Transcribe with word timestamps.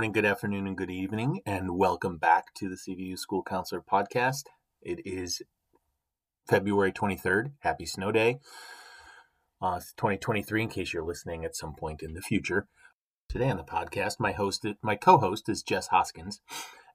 Good 0.00 0.04
morning, 0.04 0.22
good 0.22 0.30
afternoon, 0.30 0.66
and 0.66 0.76
good 0.78 0.90
evening, 0.90 1.42
and 1.44 1.76
welcome 1.76 2.16
back 2.16 2.54
to 2.54 2.70
the 2.70 2.76
CVU 2.76 3.18
School 3.18 3.42
Counselor 3.42 3.82
Podcast. 3.82 4.44
It 4.80 4.98
is 5.04 5.42
February 6.48 6.90
23rd. 6.90 7.52
Happy 7.58 7.84
Snow 7.84 8.10
Day. 8.10 8.38
Uh, 9.60 9.74
it's 9.76 9.92
2023, 9.92 10.62
in 10.62 10.68
case 10.70 10.94
you're 10.94 11.04
listening 11.04 11.44
at 11.44 11.54
some 11.54 11.74
point 11.74 12.00
in 12.00 12.14
the 12.14 12.22
future. 12.22 12.66
Today 13.28 13.50
on 13.50 13.58
the 13.58 13.62
podcast, 13.62 14.14
my 14.18 14.32
host, 14.32 14.64
my 14.80 14.96
co-host 14.96 15.50
is 15.50 15.62
Jess 15.62 15.88
Hoskins, 15.88 16.40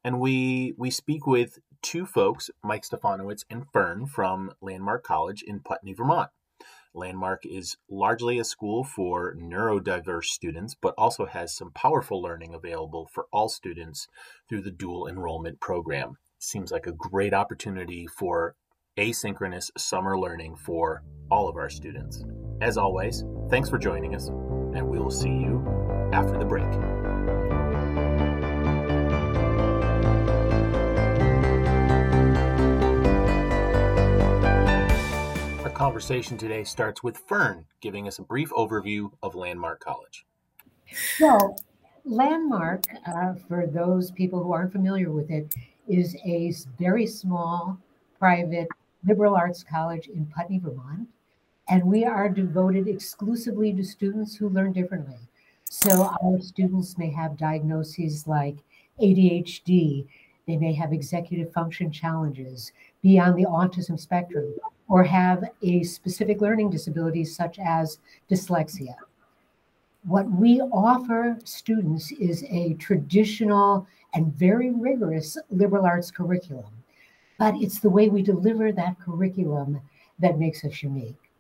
and 0.04 0.20
we 0.20 0.74
we 0.76 0.90
speak 0.90 1.28
with 1.28 1.60
two 1.84 2.08
folks, 2.08 2.50
Mike 2.64 2.86
Stefanowitz 2.90 3.44
and 3.52 3.66
Ferne 3.72 4.08
from 4.08 4.50
Landmark 4.64 5.04
College 5.04 5.44
in 5.46 5.60
Putney, 5.60 5.94
Vermont. 5.94 6.32
Landmark 6.96 7.46
is 7.46 7.78
largely 7.90 8.40
a 8.40 8.44
school 8.44 8.84
for 8.84 9.36
neurodiverse 9.36 10.26
students, 10.26 10.76
but 10.80 10.94
also 10.98 11.26
has 11.26 11.56
some 11.56 11.72
powerful 11.72 12.22
learning 12.22 12.54
available 12.54 13.10
for 13.14 13.26
all 13.32 13.50
students 13.50 14.08
through 14.48 14.62
the 14.62 14.72
dual 14.72 15.08
enrollment 15.08 15.60
program. 15.60 16.18
Seems 16.40 16.72
like 16.72 16.88
a 16.88 16.92
great 16.92 17.34
opportunity 17.34 18.08
for 18.08 18.56
asynchronous 18.98 19.72
summer 19.78 20.18
learning 20.18 20.56
for 20.56 21.04
all 21.30 21.50
of 21.50 21.58
our 21.58 21.70
students. 21.70 22.24
As 22.62 22.78
always, 22.78 23.24
thanks 23.50 23.70
for 23.70 23.78
joining 23.78 24.16
us, 24.16 24.28
and 24.28 24.88
we 24.88 25.00
will 25.00 25.12
see 25.12 25.30
you 25.30 25.66
after 26.14 26.38
the 26.38 26.46
break. 26.46 26.72
Conversation 35.76 36.38
today 36.38 36.64
starts 36.64 37.04
with 37.04 37.18
Ferne 37.18 37.66
giving 37.82 38.08
us 38.08 38.20
a 38.20 38.22
brief 38.22 38.50
overview 38.52 39.12
of 39.22 39.36
Landmark 39.36 39.82
College. 39.82 40.26
So, 41.18 41.54
Landmark, 42.06 42.86
uh, 43.06 43.34
for 43.50 43.68
those 43.68 44.10
people 44.10 44.42
who 44.42 44.54
aren't 44.54 44.72
familiar 44.72 45.12
with 45.12 45.30
it, 45.30 45.54
is 45.90 46.16
a 46.26 46.54
very 46.80 47.06
small 47.06 47.78
private 48.18 48.70
liberal 49.06 49.36
arts 49.36 49.66
college 49.66 50.08
in 50.08 50.26
Putney, 50.28 50.60
Vermont. 50.60 51.10
And 51.68 51.84
we 51.84 52.06
are 52.06 52.30
devoted 52.30 52.88
exclusively 52.88 53.74
to 53.74 53.84
students 53.84 54.34
who 54.38 54.48
learn 54.48 54.72
differently. 54.72 55.20
So, 55.66 56.10
our 56.24 56.40
students 56.40 56.98
may 56.98 57.10
have 57.10 57.36
diagnoses 57.36 58.26
like 58.28 58.56
ADHD, 59.02 60.08
they 60.48 60.56
may 60.56 60.74
have 60.74 60.94
executive 60.94 61.52
function 61.52 61.92
challenges, 61.92 62.72
be 63.02 63.20
on 63.20 63.36
the 63.36 63.44
autism 63.44 64.00
spectrum, 64.00 64.54
or 64.88 65.04
have 65.04 65.44
a 65.62 65.84
specific 65.84 66.42
learning 66.42 66.70
disability 66.70 67.24
such 67.26 67.60
as 67.60 68.00
dyslexia. 68.30 68.96
What 70.04 70.30
we 70.30 70.62
offer 70.62 71.38
students 71.44 72.12
is 72.12 72.44
a 72.50 72.76
traditional 72.76 73.88
and 74.14 74.34
very 74.34 74.72
rigorous 74.72 75.38
liberal 75.50 75.86
arts 75.86 76.12
curriculum, 76.12 76.72
but 77.40 77.56
it's 77.56 77.80
the 77.80 77.90
way 77.90 78.10
we 78.10 78.22
deliver 78.22 78.72
that 78.72 79.00
curriculum 79.00 79.82
that 80.20 80.38
makes 80.38 80.64
us 80.64 80.84
unique. 80.84 81.32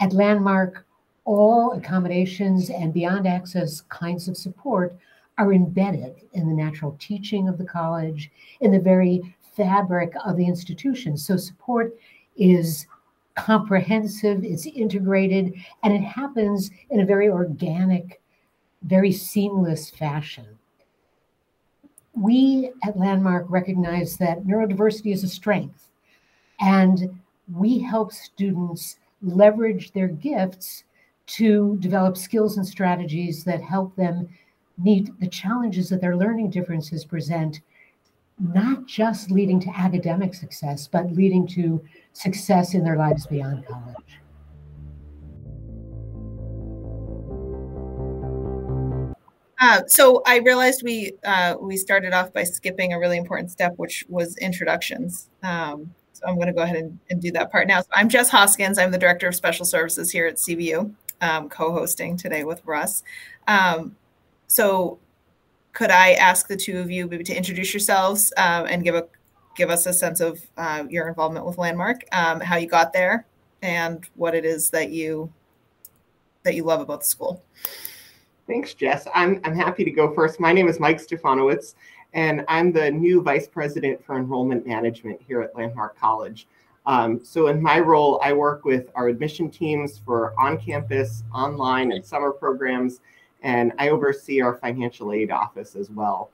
At 0.00 0.12
Landmark, 0.12 0.84
all 1.24 1.72
accommodations 1.72 2.68
and 2.68 2.92
beyond 2.92 3.26
access 3.26 3.80
kinds 3.82 4.28
of 4.28 4.36
support 4.36 4.96
are 5.38 5.52
embedded 5.52 6.14
in 6.34 6.46
the 6.46 6.54
natural 6.54 6.96
teaching 7.00 7.48
of 7.48 7.58
the 7.58 7.64
college, 7.64 8.30
in 8.60 8.70
the 8.70 8.78
very 8.78 9.34
fabric 9.56 10.12
of 10.24 10.36
the 10.36 10.46
institution. 10.46 11.16
So 11.16 11.36
support 11.36 11.96
is 12.36 12.86
comprehensive, 13.34 14.44
it's 14.44 14.66
integrated, 14.66 15.54
and 15.82 15.92
it 15.92 16.02
happens 16.02 16.70
in 16.90 17.00
a 17.00 17.06
very 17.06 17.28
organic, 17.28 18.20
very 18.82 19.12
seamless 19.12 19.90
fashion. 19.90 20.46
We 22.14 22.70
at 22.84 22.98
Landmark 22.98 23.46
recognize 23.48 24.16
that 24.18 24.44
neurodiversity 24.44 25.12
is 25.12 25.24
a 25.24 25.28
strength, 25.28 25.90
and 26.60 27.20
we 27.52 27.78
help 27.80 28.12
students 28.12 28.98
leverage 29.20 29.92
their 29.92 30.08
gifts 30.08 30.84
to 31.26 31.76
develop 31.80 32.16
skills 32.16 32.56
and 32.56 32.66
strategies 32.66 33.42
that 33.44 33.62
help 33.62 33.96
them 33.96 34.28
meet 34.78 35.18
the 35.20 35.28
challenges 35.28 35.88
that 35.88 36.00
their 36.00 36.16
learning 36.16 36.50
differences 36.50 37.04
present 37.04 37.60
not 38.38 38.86
just 38.86 39.30
leading 39.30 39.60
to 39.60 39.70
academic 39.76 40.34
success, 40.34 40.88
but 40.88 41.12
leading 41.12 41.46
to 41.46 41.82
success 42.12 42.74
in 42.74 42.82
their 42.82 42.96
lives 42.96 43.26
beyond 43.26 43.64
college. 43.66 44.20
Uh, 49.60 49.80
so 49.86 50.22
I 50.26 50.38
realized 50.38 50.82
we 50.82 51.12
uh, 51.24 51.54
we 51.58 51.76
started 51.76 52.12
off 52.12 52.32
by 52.32 52.44
skipping 52.44 52.92
a 52.92 52.98
really 52.98 53.16
important 53.16 53.50
step, 53.50 53.72
which 53.76 54.04
was 54.08 54.36
introductions. 54.36 55.30
Um, 55.42 55.94
so 56.12 56.26
I'm 56.26 56.34
going 56.34 56.48
to 56.48 56.52
go 56.52 56.62
ahead 56.62 56.76
and, 56.76 56.98
and, 57.08 57.20
do 57.20 57.30
that 57.32 57.50
part 57.50 57.66
now. 57.66 57.80
So 57.80 57.88
I'm 57.92 58.08
Jess 58.08 58.28
Hoskins. 58.28 58.78
I'm 58.78 58.90
the 58.90 58.98
director 58.98 59.26
of 59.26 59.34
special 59.34 59.64
services 59.64 60.10
here 60.10 60.26
at 60.26 60.36
CVU, 60.36 60.92
um, 61.22 61.48
co-hosting 61.48 62.16
today 62.16 62.44
with 62.44 62.62
Russ. 62.66 63.02
Um, 63.48 63.96
so 64.48 64.98
could 65.74 65.90
I 65.90 66.12
ask 66.12 66.48
the 66.48 66.56
two 66.56 66.78
of 66.78 66.90
you 66.90 67.06
maybe 67.06 67.24
to 67.24 67.36
introduce 67.36 67.74
yourselves 67.74 68.32
um, 68.36 68.66
and 68.66 68.82
give 68.82 68.94
a 68.94 69.06
give 69.56 69.70
us 69.70 69.86
a 69.86 69.92
sense 69.92 70.20
of 70.20 70.40
uh, 70.56 70.84
your 70.88 71.06
involvement 71.08 71.46
with 71.46 71.58
Landmark, 71.58 72.04
um, 72.12 72.40
how 72.40 72.56
you 72.56 72.66
got 72.66 72.92
there, 72.92 73.26
and 73.62 74.04
what 74.14 74.34
it 74.34 74.44
is 74.44 74.70
that 74.70 74.90
you 74.90 75.30
that 76.44 76.54
you 76.54 76.64
love 76.64 76.80
about 76.80 77.00
the 77.00 77.06
school. 77.06 77.42
Thanks, 78.46 78.72
Jess. 78.72 79.06
I'm 79.14 79.40
I'm 79.44 79.56
happy 79.56 79.84
to 79.84 79.90
go 79.90 80.14
first. 80.14 80.40
My 80.40 80.52
name 80.52 80.68
is 80.68 80.78
Mike 80.78 80.98
Stefanowitz, 80.98 81.74
and 82.12 82.44
I'm 82.48 82.72
the 82.72 82.90
new 82.90 83.20
vice 83.20 83.48
president 83.48 84.04
for 84.04 84.16
enrollment 84.16 84.66
management 84.66 85.20
here 85.26 85.42
at 85.42 85.54
Landmark 85.56 85.98
College. 85.98 86.46
Um, 86.86 87.24
so 87.24 87.48
in 87.48 87.60
my 87.60 87.80
role, 87.80 88.20
I 88.22 88.32
work 88.32 88.64
with 88.64 88.90
our 88.94 89.08
admission 89.08 89.50
teams 89.50 90.02
for 90.04 90.38
on-campus, 90.38 91.24
online, 91.32 91.92
and 91.92 92.04
summer 92.04 92.30
programs 92.30 93.00
and 93.44 93.72
I 93.78 93.90
oversee 93.90 94.40
our 94.40 94.56
financial 94.56 95.12
aid 95.12 95.30
office 95.30 95.76
as 95.76 95.90
well. 95.90 96.30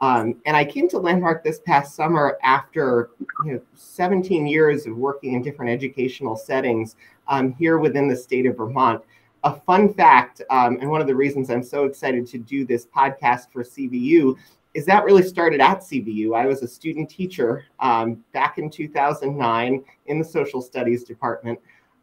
Um, 0.00 0.36
and 0.46 0.56
I 0.56 0.64
came 0.64 0.88
to 0.88 0.98
Landmark 0.98 1.44
this 1.44 1.60
past 1.60 1.94
summer 1.94 2.38
after 2.42 3.10
you 3.44 3.52
know, 3.52 3.60
17 3.74 4.46
years 4.46 4.86
of 4.86 4.96
working 4.96 5.34
in 5.34 5.42
different 5.42 5.70
educational 5.70 6.34
settings 6.34 6.96
um, 7.28 7.52
here 7.52 7.78
within 7.78 8.08
the 8.08 8.16
state 8.16 8.46
of 8.46 8.56
Vermont. 8.56 9.02
A 9.44 9.54
fun 9.54 9.92
fact, 9.92 10.40
um, 10.50 10.78
and 10.80 10.88
one 10.88 11.00
of 11.00 11.06
the 11.06 11.14
reasons 11.14 11.50
I'm 11.50 11.62
so 11.62 11.84
excited 11.84 12.26
to 12.28 12.38
do 12.38 12.64
this 12.64 12.86
podcast 12.86 13.52
for 13.52 13.62
CVU 13.62 14.36
is 14.74 14.86
that 14.86 15.04
really 15.04 15.22
started 15.22 15.60
at 15.60 15.80
CVU. 15.80 16.34
I 16.36 16.46
was 16.46 16.62
a 16.62 16.68
student 16.68 17.10
teacher 17.10 17.64
um, 17.78 18.24
back 18.32 18.58
in 18.58 18.70
2009 18.70 19.84
in 20.06 20.18
the 20.18 20.24
social 20.24 20.62
studies 20.62 21.04
department. 21.04 21.58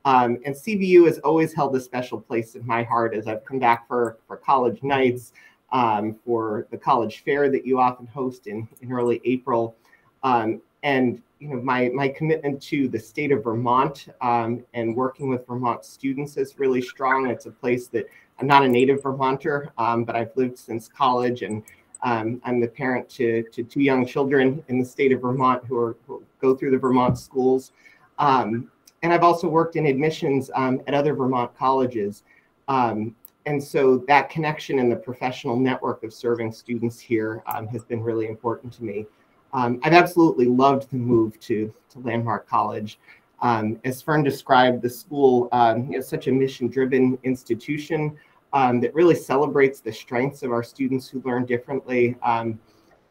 Um, 0.10 0.40
and 0.44 0.56
CVU 0.56 1.06
has 1.06 1.20
always 1.20 1.54
held 1.54 1.76
a 1.76 1.80
special 1.80 2.20
place 2.20 2.56
in 2.56 2.66
my 2.66 2.82
heart 2.82 3.14
as 3.14 3.28
I've 3.28 3.46
come 3.46 3.60
back 3.60 3.88
for, 3.88 4.18
for 4.28 4.38
college 4.38 4.82
nights, 4.82 5.34
um, 5.72 6.16
for 6.26 6.66
the 6.72 6.78
college 6.78 7.24
fair 7.24 7.48
that 7.52 7.64
you 7.64 7.80
often 7.80 8.08
host 8.08 8.48
in, 8.48 8.68
in 8.82 8.92
early 8.92 9.22
April. 9.24 9.76
Um, 10.24 10.64
and 10.82 11.22
you 11.38 11.50
know, 11.50 11.62
my, 11.62 11.90
my 11.90 12.08
commitment 12.08 12.60
to 12.64 12.88
the 12.88 12.98
state 12.98 13.32
of 13.32 13.44
Vermont 13.44 14.08
um, 14.20 14.66
and 14.74 14.96
working 14.96 15.30
with 15.30 15.46
Vermont 15.46 15.86
students 15.86 16.38
is 16.38 16.58
really 16.58 16.82
strong. 16.82 17.30
It's 17.30 17.46
a 17.46 17.52
place 17.52 17.86
that 17.90 18.08
I'm 18.40 18.48
not 18.48 18.66
a 18.66 18.68
native 18.68 19.04
Vermonter, 19.04 19.72
um, 19.78 20.06
but 20.06 20.16
I've 20.16 20.36
lived 20.36 20.58
since 20.58 20.88
college 20.88 21.44
and 21.44 21.62
um, 22.02 22.42
I'm 22.44 22.60
the 22.60 22.68
parent 22.68 23.10
to, 23.10 23.44
to 23.52 23.64
two 23.64 23.82
young 23.82 24.08
children 24.08 24.64
in 24.70 24.80
the 24.80 24.86
state 24.86 25.12
of 25.12 25.22
Vermont 25.22 25.66
who, 25.66 25.78
are, 25.78 25.98
who 26.08 26.24
go 26.42 26.56
through 26.56 26.72
the 26.72 26.80
Vermont 26.80 27.20
schools. 27.20 27.74
Um, 28.18 28.72
and 29.02 29.14
I've 29.14 29.24
also 29.24 29.48
worked 29.48 29.76
in 29.76 29.86
admissions 29.86 30.52
um, 30.56 30.82
at 30.88 30.94
other 30.94 31.14
Vermont 31.14 31.56
colleges. 31.58 32.24
Um, 32.68 33.16
and 33.46 33.64
so 33.64 33.98
that 34.08 34.30
connection 34.30 34.80
and 34.80 34.92
the 34.92 34.96
professional 34.96 35.56
network 35.56 36.04
of 36.04 36.14
serving 36.14 36.52
students 36.52 37.00
here 37.00 37.42
um, 37.48 37.68
has 37.68 37.84
been 37.84 38.02
really 38.02 38.28
important 38.28 38.74
to 38.74 38.84
me. 38.84 39.06
Um, 39.54 39.80
I've 39.84 39.94
absolutely 39.94 40.46
loved 40.46 40.92
the 40.92 40.98
move 40.98 41.40
to, 41.42 41.74
to 41.92 42.00
Landmark 42.00 42.48
College. 42.48 43.00
Um, 43.42 43.80
as 43.86 44.02
Ferne 44.02 44.24
described, 44.24 44.82
the 44.82 44.90
school 44.90 45.48
um, 45.52 45.92
is 45.94 46.08
such 46.08 46.28
a 46.28 46.32
mission-driven 46.32 47.18
institution 47.24 48.18
that 48.54 48.94
really 48.94 49.16
celebrates 49.16 49.80
the 49.80 49.92
strengths 49.92 50.44
of 50.44 50.52
our 50.52 50.64
students 50.64 51.08
who 51.08 51.22
learn 51.24 51.46
differently 51.46 52.16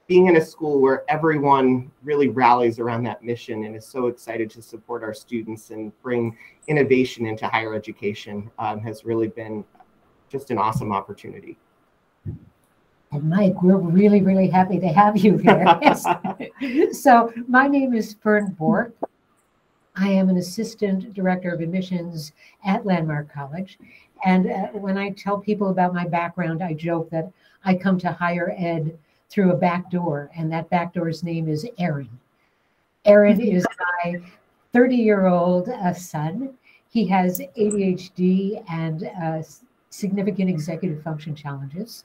being 0.09 0.27
in 0.27 0.37
a 0.37 0.41
school 0.41 0.81
where 0.81 1.05
everyone 1.09 1.91
really 2.03 2.29
rallies 2.29 2.79
around 2.79 3.03
that 3.05 3.23
mission 3.23 3.65
and 3.65 3.77
is 3.77 3.87
so 3.87 4.07
excited 4.07 4.51
to 4.51 4.63
support 4.63 5.05
our 5.05 5.13
students 5.13 5.71
and 5.71 5.93
bring 6.03 6.37
innovation 6.67 7.27
into 7.27 7.47
higher 7.47 7.75
education 7.75 8.51
um, 8.59 8.81
has 8.81 9.05
really 9.05 9.29
been 9.29 9.63
just 10.31 10.51
an 10.51 10.57
awesome 10.57 10.93
opportunity. 10.93 11.59
And 13.13 13.29
Mike, 13.29 13.63
we're 13.63 13.77
really, 13.77 14.23
really 14.23 14.49
happy 14.49 14.81
to 14.81 14.89
have 14.89 15.17
you 15.19 15.37
here. 15.37 16.93
so, 16.93 17.33
my 17.47 17.69
name 17.69 17.95
is 17.95 18.17
Ferne 18.23 18.53
Bork. 18.53 18.95
I 19.95 20.09
am 20.09 20.31
an 20.31 20.39
assistant 20.39 21.13
director 21.13 21.53
of 21.53 21.61
admissions 21.61 22.33
at 22.65 22.87
Landmark 22.87 23.33
College. 23.33 23.79
And 24.25 24.51
uh, 24.51 24.69
when 24.69 24.97
I 24.97 25.11
tell 25.11 25.39
people 25.39 25.69
about 25.69 25.95
my 25.95 26.07
background, 26.07 26.63
I 26.63 26.73
joke 26.73 27.11
that 27.11 27.31
I 27.65 27.75
come 27.75 27.99
to 27.99 28.13
higher 28.13 28.55
ed 28.57 28.99
through 29.29 29.53
a 29.53 29.57
back 29.57 29.91
door, 29.91 30.31
and 30.37 30.51
that 30.53 30.71
back 30.71 30.95
door's 30.95 31.23
name 31.23 31.49
is 31.49 31.67
Aaron. 31.79 32.09
Aaron 33.05 33.41
is 33.41 33.67
my 34.05 34.21
30 34.73 34.97
year 34.97 35.27
old 35.27 35.69
uh, 35.69 35.93
son. 35.93 36.55
He 36.91 37.07
has 37.07 37.41
ADHD 37.59 38.65
and 38.71 39.11
uh, 39.23 39.43
significant 39.91 40.51
executive 40.51 41.03
function 41.03 41.35
challenges. 41.35 42.05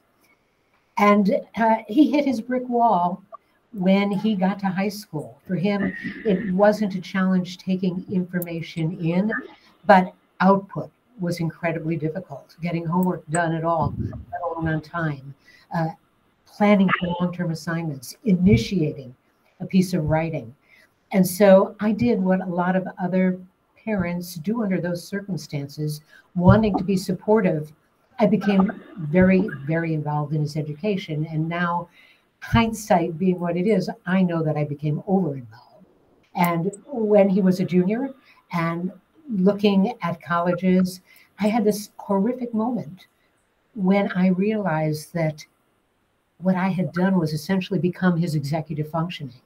And 0.98 1.42
uh, 1.56 1.78
he 1.88 2.12
hit 2.12 2.26
his 2.26 2.42
brick 2.42 2.68
wall 2.70 3.24
when 3.74 4.12
he 4.12 4.36
got 4.36 4.60
to 4.60 4.68
high 4.68 4.90
school. 4.90 5.40
For 5.48 5.56
him, 5.56 5.96
it 6.26 6.54
wasn't 6.54 6.96
a 6.96 7.02
challenge 7.02 7.58
taking 7.58 8.06
information 8.12 9.00
in, 9.00 9.32
but 9.86 10.14
output 10.42 10.92
was 11.20 11.40
incredibly 11.40 11.96
difficult. 11.96 12.56
Getting 12.62 12.86
homework 12.86 13.28
done 13.30 13.54
at 13.54 13.64
all, 13.64 13.94
let 14.00 14.42
alone 14.46 14.68
on 14.68 14.82
time, 14.82 15.34
uh, 15.76 15.90
planning 16.56 16.90
for 17.00 17.16
long 17.20 17.34
term 17.34 17.52
assignments, 17.52 18.16
initiating 18.26 19.16
a 19.60 19.66
piece 19.66 19.94
of 19.94 20.06
writing. 20.06 20.56
And 21.12 21.26
so 21.26 21.76
I 21.80 21.92
did 21.92 22.22
what 22.22 22.42
a 22.42 22.50
lot 22.50 22.76
of 22.76 22.88
other 23.02 23.40
parents 23.84 24.36
do 24.36 24.64
under 24.64 24.80
those 24.80 25.06
circumstances, 25.06 26.02
wanting 26.36 26.78
to 26.78 26.84
be 26.84 26.98
supportive. 26.98 27.72
I 28.20 28.28
became 28.28 28.82
very, 28.98 29.50
very 29.66 29.94
involved 29.94 30.34
in 30.34 30.42
his 30.42 30.56
education. 30.56 31.28
And 31.30 31.50
now, 31.50 31.90
hindsight 32.40 33.18
being 33.18 33.40
what 33.40 33.58
it 33.58 33.68
is, 33.68 33.90
I 34.06 34.22
know 34.22 34.44
that 34.44 34.58
I 34.58 34.64
became 34.64 35.04
over 35.08 35.36
involved. 35.36 35.86
And 36.36 36.72
when 36.88 37.30
he 37.30 37.42
was 37.42 37.60
a 37.60 37.66
junior 37.66 38.10
and 38.52 38.92
looking 39.30 39.94
at 40.02 40.22
colleges, 40.22 41.02
I 41.40 41.48
had 41.48 41.64
this 41.64 41.92
horrific 41.98 42.54
moment 42.54 43.08
when 43.76 44.12
I 44.12 44.28
realized 44.28 45.14
that 45.14 45.46
what 46.44 46.56
I 46.56 46.68
had 46.68 46.92
done 46.92 47.18
was 47.18 47.34
essentially 47.34 47.80
become 47.80 48.18
his 48.18 48.36
executive 48.36 48.90
functioning. 48.90 49.42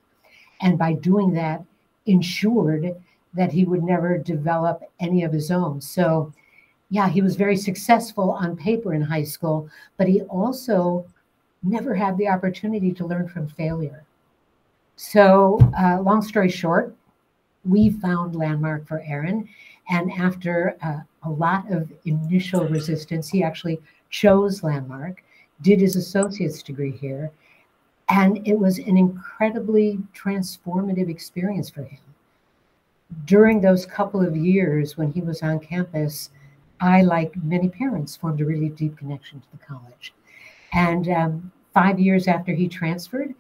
And 0.62 0.78
by 0.78 0.94
doing 0.94 1.32
that, 1.34 1.64
ensured 2.08 2.96
that 3.34 3.52
he 3.52 3.66
would 3.66 3.84
never 3.84 4.18
develop 4.18 4.82
any 5.00 5.24
of 5.24 5.32
his 5.32 5.52
own. 5.52 5.80
So, 5.80 6.34
yeah, 6.90 7.08
he 7.08 7.22
was 7.22 7.36
very 7.36 7.56
successful 7.58 8.32
on 8.32 8.58
paper 8.58 8.94
in 8.94 9.02
high 9.02 9.26
school, 9.26 9.70
but 9.98 10.08
he 10.08 10.22
also 10.24 11.06
never 11.62 11.94
had 11.94 12.18
the 12.18 12.28
opportunity 12.28 12.92
to 12.94 13.06
learn 13.06 13.28
from 13.28 13.48
failure. 13.48 14.04
So, 14.96 15.60
uh, 15.80 16.02
long 16.02 16.22
story 16.22 16.50
short, 16.50 16.96
we 17.64 17.90
found 17.90 18.36
Landmark 18.36 18.88
for 18.88 19.04
Aaron. 19.06 19.48
And 19.90 20.12
after 20.14 20.76
uh, 20.82 21.02
a 21.24 21.30
lot 21.30 21.72
of 21.72 21.92
initial 22.06 22.68
resistance, 22.68 23.30
he 23.30 23.44
actually 23.44 23.80
chose 24.10 24.64
Landmark, 24.64 25.24
did 25.62 25.80
his 25.80 25.96
associate's 25.96 26.64
degree 26.64 26.92
here, 26.92 27.32
and 28.10 28.48
it 28.48 28.58
was 28.58 28.78
an 28.80 28.98
incredibly 28.98 30.00
transformative 30.16 31.10
experience 31.10 31.70
for 31.70 31.84
him. 31.84 32.00
During 33.26 33.62
those 33.62 33.86
couple 33.86 34.22
of 34.22 34.36
years 34.36 34.98
when 34.98 35.12
he 35.12 35.22
was 35.22 35.42
on 35.42 35.60
campus, 35.60 36.30
I, 36.80 37.02
like 37.02 37.36
many 37.44 37.70
parents, 37.70 38.16
formed 38.16 38.42
a 38.42 38.46
really 38.46 38.70
deep 38.70 38.98
connection 38.98 39.40
to 39.42 39.48
the 39.52 39.66
college. 39.66 40.14
And 40.74 41.08
um, 41.10 41.52
five 41.74 42.00
years 42.00 42.28
after 42.28 42.54
he 42.54 42.68
transferred, 42.68 43.34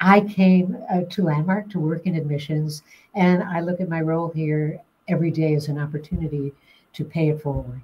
I 0.00 0.20
came 0.20 0.76
uh, 0.90 1.02
to 1.10 1.22
Landmark 1.22 1.70
to 1.70 1.80
work 1.80 2.06
in 2.06 2.14
admissions, 2.14 2.82
and 3.14 3.42
I 3.42 3.60
look 3.60 3.80
at 3.80 3.88
my 3.88 4.00
role 4.00 4.30
here 4.30 4.80
every 5.08 5.30
day 5.30 5.54
as 5.54 5.68
an 5.68 5.78
opportunity 5.78 6.52
to 6.92 7.04
pay 7.04 7.30
it 7.30 7.42
forward. 7.42 7.80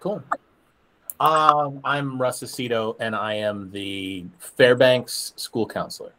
Cool. 0.00 0.22
Um, 1.20 1.80
I'm 1.84 2.20
Russ 2.20 2.42
Aceto, 2.42 2.96
and 3.00 3.14
I 3.14 3.34
am 3.34 3.70
the 3.70 4.24
Fairbanks 4.38 5.34
school 5.36 5.66
counselor. 5.66 6.12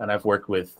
And 0.00 0.10
I've 0.10 0.24
worked 0.24 0.48
with 0.48 0.74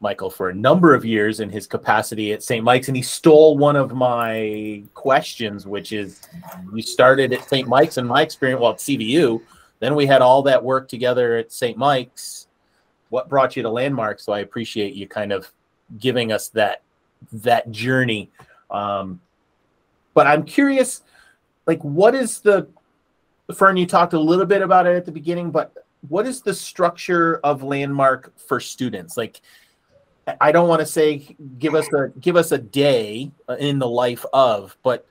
Michael 0.00 0.30
for 0.30 0.48
a 0.48 0.54
number 0.54 0.94
of 0.94 1.04
years 1.04 1.40
in 1.40 1.50
his 1.50 1.66
capacity 1.66 2.32
at 2.32 2.42
St. 2.42 2.64
Mike's, 2.64 2.88
and 2.88 2.96
he 2.96 3.02
stole 3.02 3.58
one 3.58 3.76
of 3.76 3.94
my 3.94 4.82
questions, 4.94 5.66
which 5.66 5.92
is 5.92 6.22
we 6.72 6.80
started 6.80 7.34
at 7.34 7.46
St. 7.46 7.68
Mike's 7.68 7.98
and 7.98 8.08
my 8.08 8.22
experience, 8.22 8.62
well, 8.62 8.72
at 8.72 8.78
CVU. 8.78 9.42
Then 9.80 9.94
we 9.94 10.06
had 10.06 10.22
all 10.22 10.40
that 10.44 10.64
work 10.64 10.88
together 10.88 11.36
at 11.36 11.52
St. 11.52 11.76
Mike's. 11.76 12.46
What 13.10 13.28
brought 13.28 13.56
you 13.56 13.62
to 13.62 13.68
Landmark? 13.68 14.20
So 14.20 14.32
I 14.32 14.38
appreciate 14.38 14.94
you 14.94 15.06
kind 15.06 15.32
of 15.32 15.52
giving 15.98 16.32
us 16.32 16.48
that 16.50 16.80
that 17.30 17.70
journey. 17.70 18.30
Um, 18.70 19.20
but 20.16 20.26
I'm 20.26 20.44
curious 20.44 21.02
like 21.66 21.84
what 21.84 22.14
is 22.14 22.40
the 22.40 22.66
Ferne, 23.54 23.76
you 23.76 23.86
talked 23.86 24.14
a 24.14 24.18
little 24.18 24.46
bit 24.46 24.62
about 24.62 24.86
it 24.86 24.96
at 24.96 25.04
the 25.04 25.12
beginning, 25.12 25.52
but 25.52 25.72
what 26.08 26.26
is 26.26 26.40
the 26.40 26.54
structure 26.54 27.38
of 27.44 27.62
landmark 27.62 28.36
for 28.36 28.58
students? 28.58 29.16
Like 29.16 29.40
I 30.40 30.50
don't 30.50 30.68
want 30.68 30.80
to 30.80 30.86
say 30.86 31.36
give 31.58 31.74
us 31.74 31.86
a 31.92 32.08
give 32.18 32.34
us 32.34 32.50
a 32.50 32.58
day 32.58 33.30
in 33.58 33.78
the 33.78 33.88
life 33.88 34.24
of, 34.32 34.76
but 34.82 35.06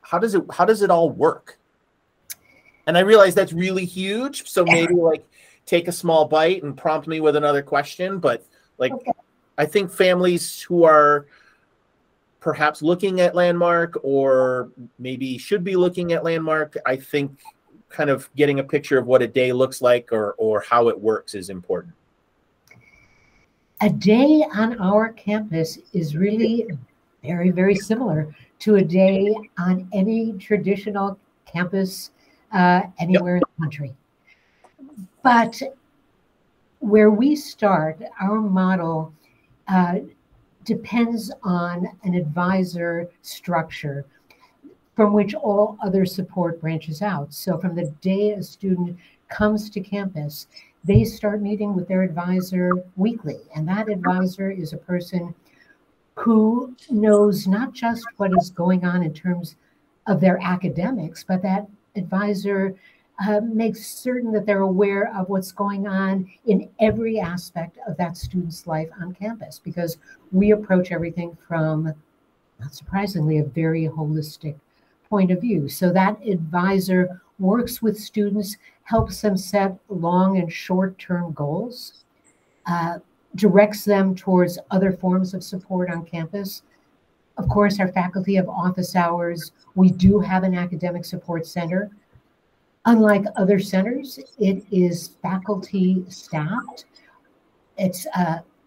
how 0.00 0.18
does 0.18 0.34
it 0.34 0.42
how 0.50 0.64
does 0.64 0.80
it 0.80 0.90
all 0.90 1.10
work? 1.10 1.58
And 2.86 2.96
I 2.96 3.00
realize 3.00 3.34
that's 3.34 3.52
really 3.52 3.84
huge. 3.84 4.48
So 4.48 4.64
maybe 4.64 4.94
like 4.94 5.26
take 5.66 5.88
a 5.88 5.92
small 5.92 6.24
bite 6.24 6.62
and 6.62 6.74
prompt 6.74 7.06
me 7.06 7.20
with 7.20 7.36
another 7.36 7.62
question. 7.62 8.18
But 8.18 8.46
like 8.78 8.92
okay. 8.92 9.12
I 9.58 9.66
think 9.66 9.92
families 9.92 10.62
who 10.62 10.84
are 10.84 11.26
perhaps 12.40 12.82
looking 12.82 13.20
at 13.20 13.34
landmark 13.34 13.98
or 14.02 14.70
maybe 14.98 15.38
should 15.38 15.64
be 15.64 15.76
looking 15.76 16.12
at 16.12 16.24
landmark 16.24 16.76
i 16.86 16.96
think 16.96 17.40
kind 17.88 18.10
of 18.10 18.28
getting 18.36 18.58
a 18.58 18.64
picture 18.64 18.98
of 18.98 19.06
what 19.06 19.22
a 19.22 19.26
day 19.26 19.52
looks 19.52 19.80
like 19.80 20.12
or 20.12 20.32
or 20.34 20.60
how 20.60 20.88
it 20.88 21.00
works 21.00 21.34
is 21.34 21.50
important 21.50 21.92
a 23.82 23.90
day 23.90 24.44
on 24.54 24.78
our 24.80 25.12
campus 25.12 25.78
is 25.92 26.16
really 26.16 26.66
very 27.22 27.50
very 27.50 27.74
similar 27.74 28.34
to 28.58 28.76
a 28.76 28.82
day 28.82 29.34
on 29.58 29.88
any 29.92 30.32
traditional 30.34 31.18
campus 31.46 32.10
uh, 32.52 32.82
anywhere 32.98 33.36
yep. 33.36 33.42
in 33.42 33.48
the 33.56 33.64
country 33.64 33.94
but 35.22 35.60
where 36.80 37.10
we 37.10 37.34
start 37.34 38.00
our 38.20 38.40
model 38.40 39.12
uh, 39.68 39.96
depends 40.66 41.32
on 41.42 41.86
an 42.02 42.14
advisor 42.14 43.08
structure 43.22 44.04
from 44.94 45.12
which 45.12 45.34
all 45.34 45.78
other 45.82 46.04
support 46.04 46.60
branches 46.60 47.00
out. 47.00 47.32
So 47.32 47.56
from 47.58 47.74
the 47.74 47.90
day 48.00 48.32
a 48.32 48.42
student 48.42 48.98
comes 49.28 49.70
to 49.70 49.80
campus, 49.80 50.48
they 50.84 51.04
start 51.04 51.40
meeting 51.40 51.74
with 51.74 51.88
their 51.88 52.02
advisor 52.02 52.72
weekly. 52.96 53.40
And 53.54 53.66
that 53.68 53.88
advisor 53.88 54.50
is 54.50 54.72
a 54.72 54.78
person 54.78 55.34
who 56.14 56.74
knows 56.90 57.46
not 57.46 57.72
just 57.72 58.04
what 58.16 58.32
is 58.38 58.50
going 58.50 58.84
on 58.84 59.02
in 59.02 59.12
terms 59.12 59.56
of 60.06 60.20
their 60.20 60.38
academics, 60.42 61.24
but 61.24 61.42
that 61.42 61.66
advisor 61.94 62.74
uh, 63.24 63.40
makes 63.40 63.86
certain 63.86 64.32
that 64.32 64.44
they're 64.44 64.60
aware 64.60 65.10
of 65.16 65.28
what's 65.28 65.52
going 65.52 65.86
on 65.86 66.30
in 66.44 66.68
every 66.80 67.18
aspect 67.18 67.78
of 67.86 67.96
that 67.96 68.16
student's 68.16 68.66
life 68.66 68.88
on 69.00 69.14
campus 69.14 69.60
because 69.62 69.96
we 70.32 70.50
approach 70.50 70.92
everything 70.92 71.36
from, 71.48 71.92
not 72.60 72.74
surprisingly, 72.74 73.38
a 73.38 73.44
very 73.44 73.88
holistic 73.88 74.54
point 75.08 75.30
of 75.30 75.40
view. 75.40 75.68
So 75.68 75.92
that 75.92 76.20
advisor 76.26 77.22
works 77.38 77.80
with 77.80 77.98
students, 77.98 78.56
helps 78.84 79.20
them 79.22 79.36
set 79.36 79.76
long 79.88 80.38
and 80.38 80.52
short 80.52 80.98
term 80.98 81.32
goals, 81.32 82.04
uh, 82.66 82.98
directs 83.34 83.84
them 83.84 84.14
towards 84.14 84.58
other 84.70 84.92
forms 84.92 85.32
of 85.32 85.42
support 85.42 85.90
on 85.90 86.04
campus. 86.04 86.62
Of 87.38 87.48
course, 87.48 87.80
our 87.80 87.88
faculty 87.92 88.34
have 88.36 88.48
office 88.48 88.94
hours. 88.94 89.52
We 89.74 89.90
do 89.90 90.20
have 90.20 90.42
an 90.42 90.54
academic 90.54 91.04
support 91.04 91.46
center 91.46 91.90
Unlike 92.86 93.24
other 93.34 93.58
centers, 93.58 94.20
it 94.38 94.64
is 94.70 95.08
faculty 95.20 96.04
staffed. 96.08 96.84
It's 97.76 98.06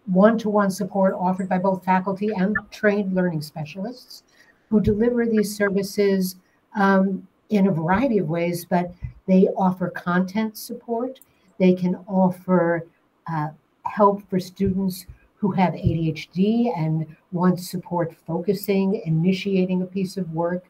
one 0.04 0.36
to 0.38 0.50
one 0.50 0.70
support 0.70 1.14
offered 1.18 1.48
by 1.48 1.56
both 1.56 1.82
faculty 1.86 2.28
and 2.36 2.54
trained 2.70 3.14
learning 3.14 3.40
specialists 3.40 4.24
who 4.68 4.78
deliver 4.78 5.24
these 5.24 5.56
services 5.56 6.36
um, 6.76 7.26
in 7.48 7.66
a 7.66 7.72
variety 7.72 8.18
of 8.18 8.28
ways, 8.28 8.66
but 8.66 8.92
they 9.26 9.48
offer 9.56 9.88
content 9.88 10.58
support. 10.58 11.20
They 11.58 11.72
can 11.72 11.96
offer 12.06 12.86
uh, 13.26 13.48
help 13.86 14.28
for 14.28 14.38
students 14.38 15.06
who 15.36 15.50
have 15.52 15.72
ADHD 15.72 16.76
and 16.76 17.06
want 17.32 17.58
support 17.58 18.14
focusing, 18.26 19.00
initiating 19.06 19.80
a 19.80 19.86
piece 19.86 20.18
of 20.18 20.30
work. 20.32 20.66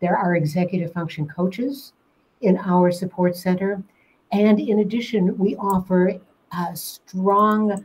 There 0.00 0.16
are 0.16 0.36
executive 0.36 0.94
function 0.94 1.28
coaches 1.28 1.92
in 2.44 2.58
our 2.58 2.90
support 2.90 3.36
center. 3.36 3.82
And 4.32 4.60
in 4.60 4.80
addition, 4.80 5.36
we 5.38 5.56
offer 5.56 6.20
a 6.52 6.76
strong, 6.76 7.84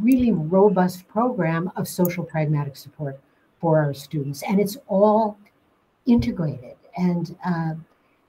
really 0.00 0.32
robust 0.32 1.06
program 1.08 1.70
of 1.76 1.88
social 1.88 2.24
pragmatic 2.24 2.76
support 2.76 3.20
for 3.60 3.80
our 3.80 3.94
students. 3.94 4.42
And 4.42 4.60
it's 4.60 4.76
all 4.88 5.38
integrated. 6.06 6.76
And 6.96 7.36
uh, 7.44 7.74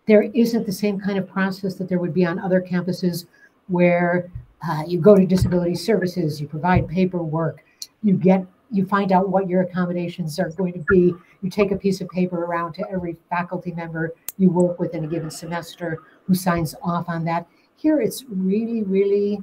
there 0.08 0.24
isn't 0.24 0.66
the 0.66 0.72
same 0.72 1.00
kind 1.00 1.18
of 1.18 1.28
process 1.28 1.76
that 1.76 1.90
there 1.90 2.00
would 2.00 2.14
be 2.14 2.26
on 2.26 2.40
other 2.40 2.62
campuses 2.62 3.26
where 3.68 4.32
uh, 4.68 4.84
you 4.88 5.00
go 5.00 5.16
to 5.16 5.26
disability 5.26 5.76
services, 5.76 6.40
you 6.40 6.48
provide 6.48 6.88
paperwork, 6.88 7.64
you 8.02 8.14
get 8.14 8.46
you 8.72 8.86
find 8.86 9.12
out 9.12 9.30
what 9.30 9.48
your 9.48 9.62
accommodations 9.62 10.40
are 10.40 10.50
going 10.50 10.74
to 10.74 10.84
be. 10.90 11.14
You 11.42 11.50
take 11.50 11.72
a 11.72 11.76
piece 11.76 12.02
of 12.02 12.10
paper 12.10 12.44
around 12.44 12.74
to 12.74 12.90
every 12.90 13.16
faculty 13.30 13.72
member 13.72 14.14
you 14.38 14.50
work 14.50 14.80
with 14.80 14.94
in 14.94 15.06
a 15.06 15.08
given 15.08 15.32
semester 15.32 16.00
who 16.26 16.34
signs 16.34 16.76
off 16.84 17.08
on 17.08 17.24
that. 17.26 17.48
Here 17.76 18.02
it's 18.02 18.24
really, 18.28 18.84
really 18.84 19.42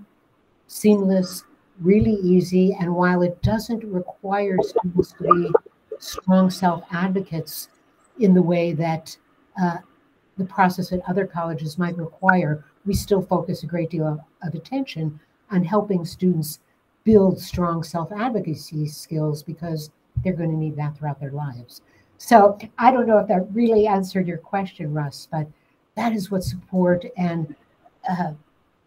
seamless, 0.66 1.44
really 1.80 2.14
easy. 2.22 2.76
And 2.78 2.94
while 2.94 3.22
it 3.22 3.40
doesn't 3.42 3.84
require 3.84 4.58
students 4.62 5.12
to 5.12 5.24
be 5.24 5.50
strong 5.98 6.50
self 6.50 6.84
advocates 6.90 7.68
in 8.18 8.34
the 8.34 8.42
way 8.42 8.72
that 8.72 9.16
uh, 9.60 9.78
the 10.38 10.44
process 10.44 10.92
at 10.92 11.00
other 11.08 11.26
colleges 11.26 11.78
might 11.78 11.96
require, 11.96 12.64
we 12.84 12.94
still 12.94 13.22
focus 13.22 13.62
a 13.62 13.66
great 13.66 13.90
deal 13.90 14.06
of, 14.06 14.20
of 14.42 14.54
attention 14.54 15.18
on 15.50 15.62
helping 15.62 16.04
students 16.04 16.60
build 17.04 17.40
strong 17.40 17.82
self 17.82 18.10
advocacy 18.12 18.86
skills 18.86 19.42
because 19.42 19.90
they're 20.22 20.32
going 20.32 20.50
to 20.50 20.56
need 20.56 20.76
that 20.76 20.96
throughout 20.96 21.20
their 21.20 21.30
lives. 21.30 21.82
So 22.22 22.56
I 22.78 22.92
don't 22.92 23.08
know 23.08 23.18
if 23.18 23.26
that 23.26 23.52
really 23.52 23.88
answered 23.88 24.28
your 24.28 24.38
question, 24.38 24.94
Russ, 24.94 25.26
but 25.32 25.48
that 25.96 26.12
is 26.12 26.30
what 26.30 26.44
support 26.44 27.04
and 27.16 27.52
uh, 28.08 28.34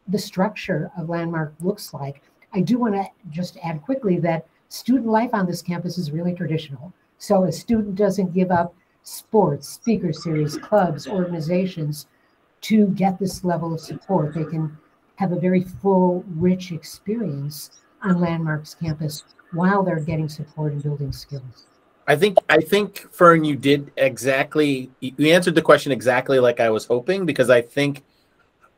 the 0.08 0.18
structure 0.18 0.90
of 0.98 1.10
Landmark 1.10 1.54
looks 1.60 1.94
like. 1.94 2.22
I 2.54 2.62
do 2.62 2.78
want 2.78 2.96
to 2.96 3.06
just 3.32 3.58
add 3.62 3.82
quickly 3.82 4.20
that 4.20 4.48
student 4.70 5.08
life 5.08 5.32
on 5.34 5.46
this 5.46 5.62
campus 5.62 5.98
is 5.98 6.12
really 6.12 6.34
traditional. 6.34 6.94
So 7.18 7.44
a 7.44 7.52
student 7.52 7.96
doesn't 7.96 8.34
give 8.34 8.52
up 8.52 8.74
sports, 9.04 9.68
speaker 9.68 10.14
series, 10.14 10.56
clubs, 10.58 11.06
organizations 11.06 12.08
to 12.62 12.88
get 12.88 13.20
this 13.20 13.44
level 13.44 13.74
of 13.74 13.82
support. 13.82 14.34
They 14.34 14.46
can 14.46 14.78
have 15.18 15.34
a 15.34 15.40
very 15.40 15.64
full, 15.64 16.24
rich 16.38 16.72
experience 16.72 17.82
on 18.02 18.22
Landmark's 18.22 18.76
campus 18.76 19.26
while 19.52 19.84
they're 19.84 20.00
getting 20.00 20.30
support 20.30 20.72
and 20.72 20.82
building 20.82 21.12
skills. 21.12 21.66
I 22.08 22.16
think 22.16 22.38
I 22.50 22.60
think 22.60 23.08
Ferne, 23.12 23.44
you 23.44 23.56
did 23.56 23.92
exactly. 23.98 24.92
You 25.00 25.34
answered 25.34 25.56
the 25.56 25.62
question 25.62 25.92
exactly 25.92 26.40
like 26.40 26.60
I 26.60 26.70
was 26.70 26.86
hoping 26.86 27.26
because 27.26 27.50
I 27.50 27.62
think 27.62 28.04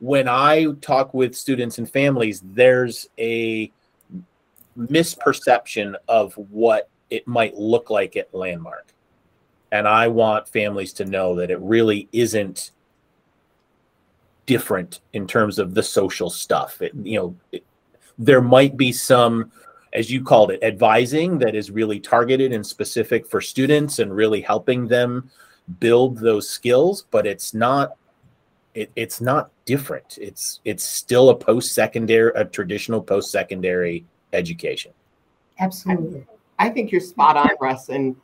when 0.00 0.28
I 0.28 0.66
talk 0.80 1.12
with 1.12 1.34
students 1.34 1.78
and 1.78 1.90
families, 1.90 2.42
there's 2.44 3.08
a 3.18 3.70
misperception 4.78 5.96
of 6.06 6.34
what 6.34 6.88
it 7.10 7.26
might 7.26 7.56
look 7.56 7.90
like 7.90 8.16
at 8.16 8.32
Landmark. 8.34 8.94
And 9.72 9.86
I 9.86 10.08
want 10.08 10.48
families 10.48 10.92
to 10.94 11.04
know 11.04 11.34
that 11.36 11.50
it 11.50 11.60
really 11.60 12.08
isn't 12.12 12.70
different 14.46 15.00
in 15.12 15.26
terms 15.26 15.58
of 15.58 15.74
the 15.74 15.82
social 15.82 16.30
stuff. 16.30 16.80
It, 16.80 16.92
you 17.02 17.18
know, 17.18 17.36
it, 17.52 17.64
there 18.18 18.40
might 18.40 18.76
be 18.76 18.92
some, 18.92 19.52
as 19.92 20.10
you 20.10 20.22
called 20.22 20.50
it, 20.50 20.62
advising 20.62 21.38
that 21.38 21.54
is 21.54 21.70
really 21.70 21.98
targeted 22.00 22.52
and 22.52 22.66
specific 22.66 23.26
for 23.26 23.40
students 23.40 23.98
and 23.98 24.14
really 24.14 24.40
helping 24.40 24.86
them 24.86 25.30
build 25.80 26.18
those 26.18 26.48
skills, 26.48 27.04
but 27.10 27.26
it's 27.26 27.54
not 27.54 27.96
it, 28.74 28.90
it's 28.96 29.20
not 29.20 29.50
different. 29.64 30.18
It's 30.20 30.60
it's 30.64 30.84
still 30.84 31.30
a 31.30 31.34
post 31.34 31.72
secondary, 31.74 32.32
a 32.34 32.44
traditional 32.44 33.02
post 33.02 33.30
secondary 33.30 34.04
education. 34.32 34.92
Absolutely. 35.58 36.26
I, 36.58 36.66
I 36.66 36.70
think 36.70 36.92
you're 36.92 37.00
spot 37.00 37.36
on, 37.36 37.50
Russ. 37.60 37.88
And 37.88 38.14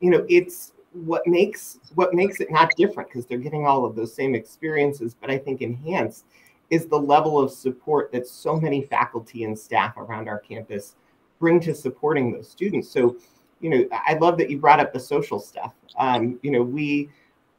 you 0.00 0.10
know, 0.10 0.26
it's 0.28 0.72
what 0.92 1.26
makes 1.26 1.78
what 1.94 2.14
makes 2.14 2.40
it 2.40 2.50
not 2.50 2.70
different 2.76 3.08
because 3.08 3.26
they're 3.26 3.38
getting 3.38 3.66
all 3.66 3.84
of 3.84 3.94
those 3.94 4.14
same 4.14 4.34
experiences, 4.34 5.14
but 5.18 5.30
I 5.30 5.38
think 5.38 5.62
enhanced 5.62 6.26
is 6.70 6.86
the 6.86 6.98
level 6.98 7.38
of 7.38 7.50
support 7.50 8.10
that 8.12 8.26
so 8.26 8.58
many 8.58 8.82
faculty 8.82 9.44
and 9.44 9.58
staff 9.58 9.96
around 9.96 10.28
our 10.28 10.38
campus 10.38 10.96
bring 11.42 11.58
to 11.58 11.74
supporting 11.74 12.32
those 12.32 12.48
students. 12.48 12.88
So, 12.88 13.16
you 13.60 13.68
know, 13.68 13.84
I 13.90 14.14
love 14.14 14.38
that 14.38 14.48
you 14.48 14.58
brought 14.58 14.78
up 14.78 14.92
the 14.92 15.00
social 15.00 15.40
stuff. 15.40 15.74
Um, 15.98 16.38
you 16.42 16.52
know, 16.52 16.62
we 16.62 17.10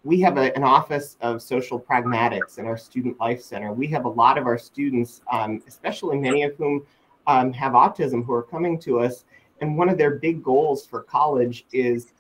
we 0.06 0.22
have 0.22 0.38
a, 0.38 0.56
an 0.56 0.64
office 0.64 1.18
of 1.20 1.42
social 1.42 1.80
pragmatics 1.80 2.60
in 2.60 2.66
our 2.66 2.78
student 2.78 3.20
life 3.20 3.42
center. 3.42 3.74
We 3.74 3.88
have 3.88 4.06
a 4.06 4.10
lot 4.10 4.38
of 4.38 4.46
our 4.46 4.58
students, 4.58 5.22
um, 5.32 5.62
especially 5.68 6.18
many 6.18 6.44
of 6.44 6.56
whom 6.56 6.86
um, 7.28 7.52
have 7.54 7.74
autism, 7.74 8.26
who 8.26 8.34
are 8.34 8.44
coming 8.44 8.80
to 8.80 9.00
us. 9.02 9.26
And 9.60 9.78
one 9.78 9.90
of 9.90 9.98
their 9.98 10.16
big 10.16 10.42
goals 10.42 10.86
for 10.86 11.04
college 11.04 11.66
is 11.74 12.14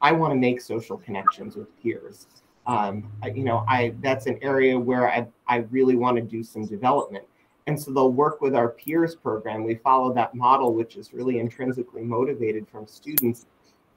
I 0.00 0.12
want 0.12 0.32
to 0.32 0.38
make 0.38 0.60
social 0.60 0.96
connections 0.96 1.54
with 1.54 1.68
peers. 1.82 2.28
Um, 2.66 3.12
you 3.34 3.44
know, 3.44 3.64
I 3.68 3.94
that's 4.00 4.24
an 4.26 4.38
area 4.40 4.78
where 4.78 5.10
I, 5.10 5.26
I 5.46 5.56
really 5.70 5.96
want 5.96 6.16
to 6.16 6.22
do 6.22 6.42
some 6.42 6.64
development. 6.66 7.24
And 7.66 7.80
so 7.80 7.92
they'll 7.92 8.12
work 8.12 8.40
with 8.40 8.54
our 8.54 8.70
peers 8.70 9.14
program. 9.14 9.64
We 9.64 9.76
follow 9.76 10.12
that 10.14 10.34
model, 10.34 10.74
which 10.74 10.96
is 10.96 11.12
really 11.12 11.38
intrinsically 11.38 12.02
motivated 12.02 12.66
from 12.68 12.86
students 12.86 13.46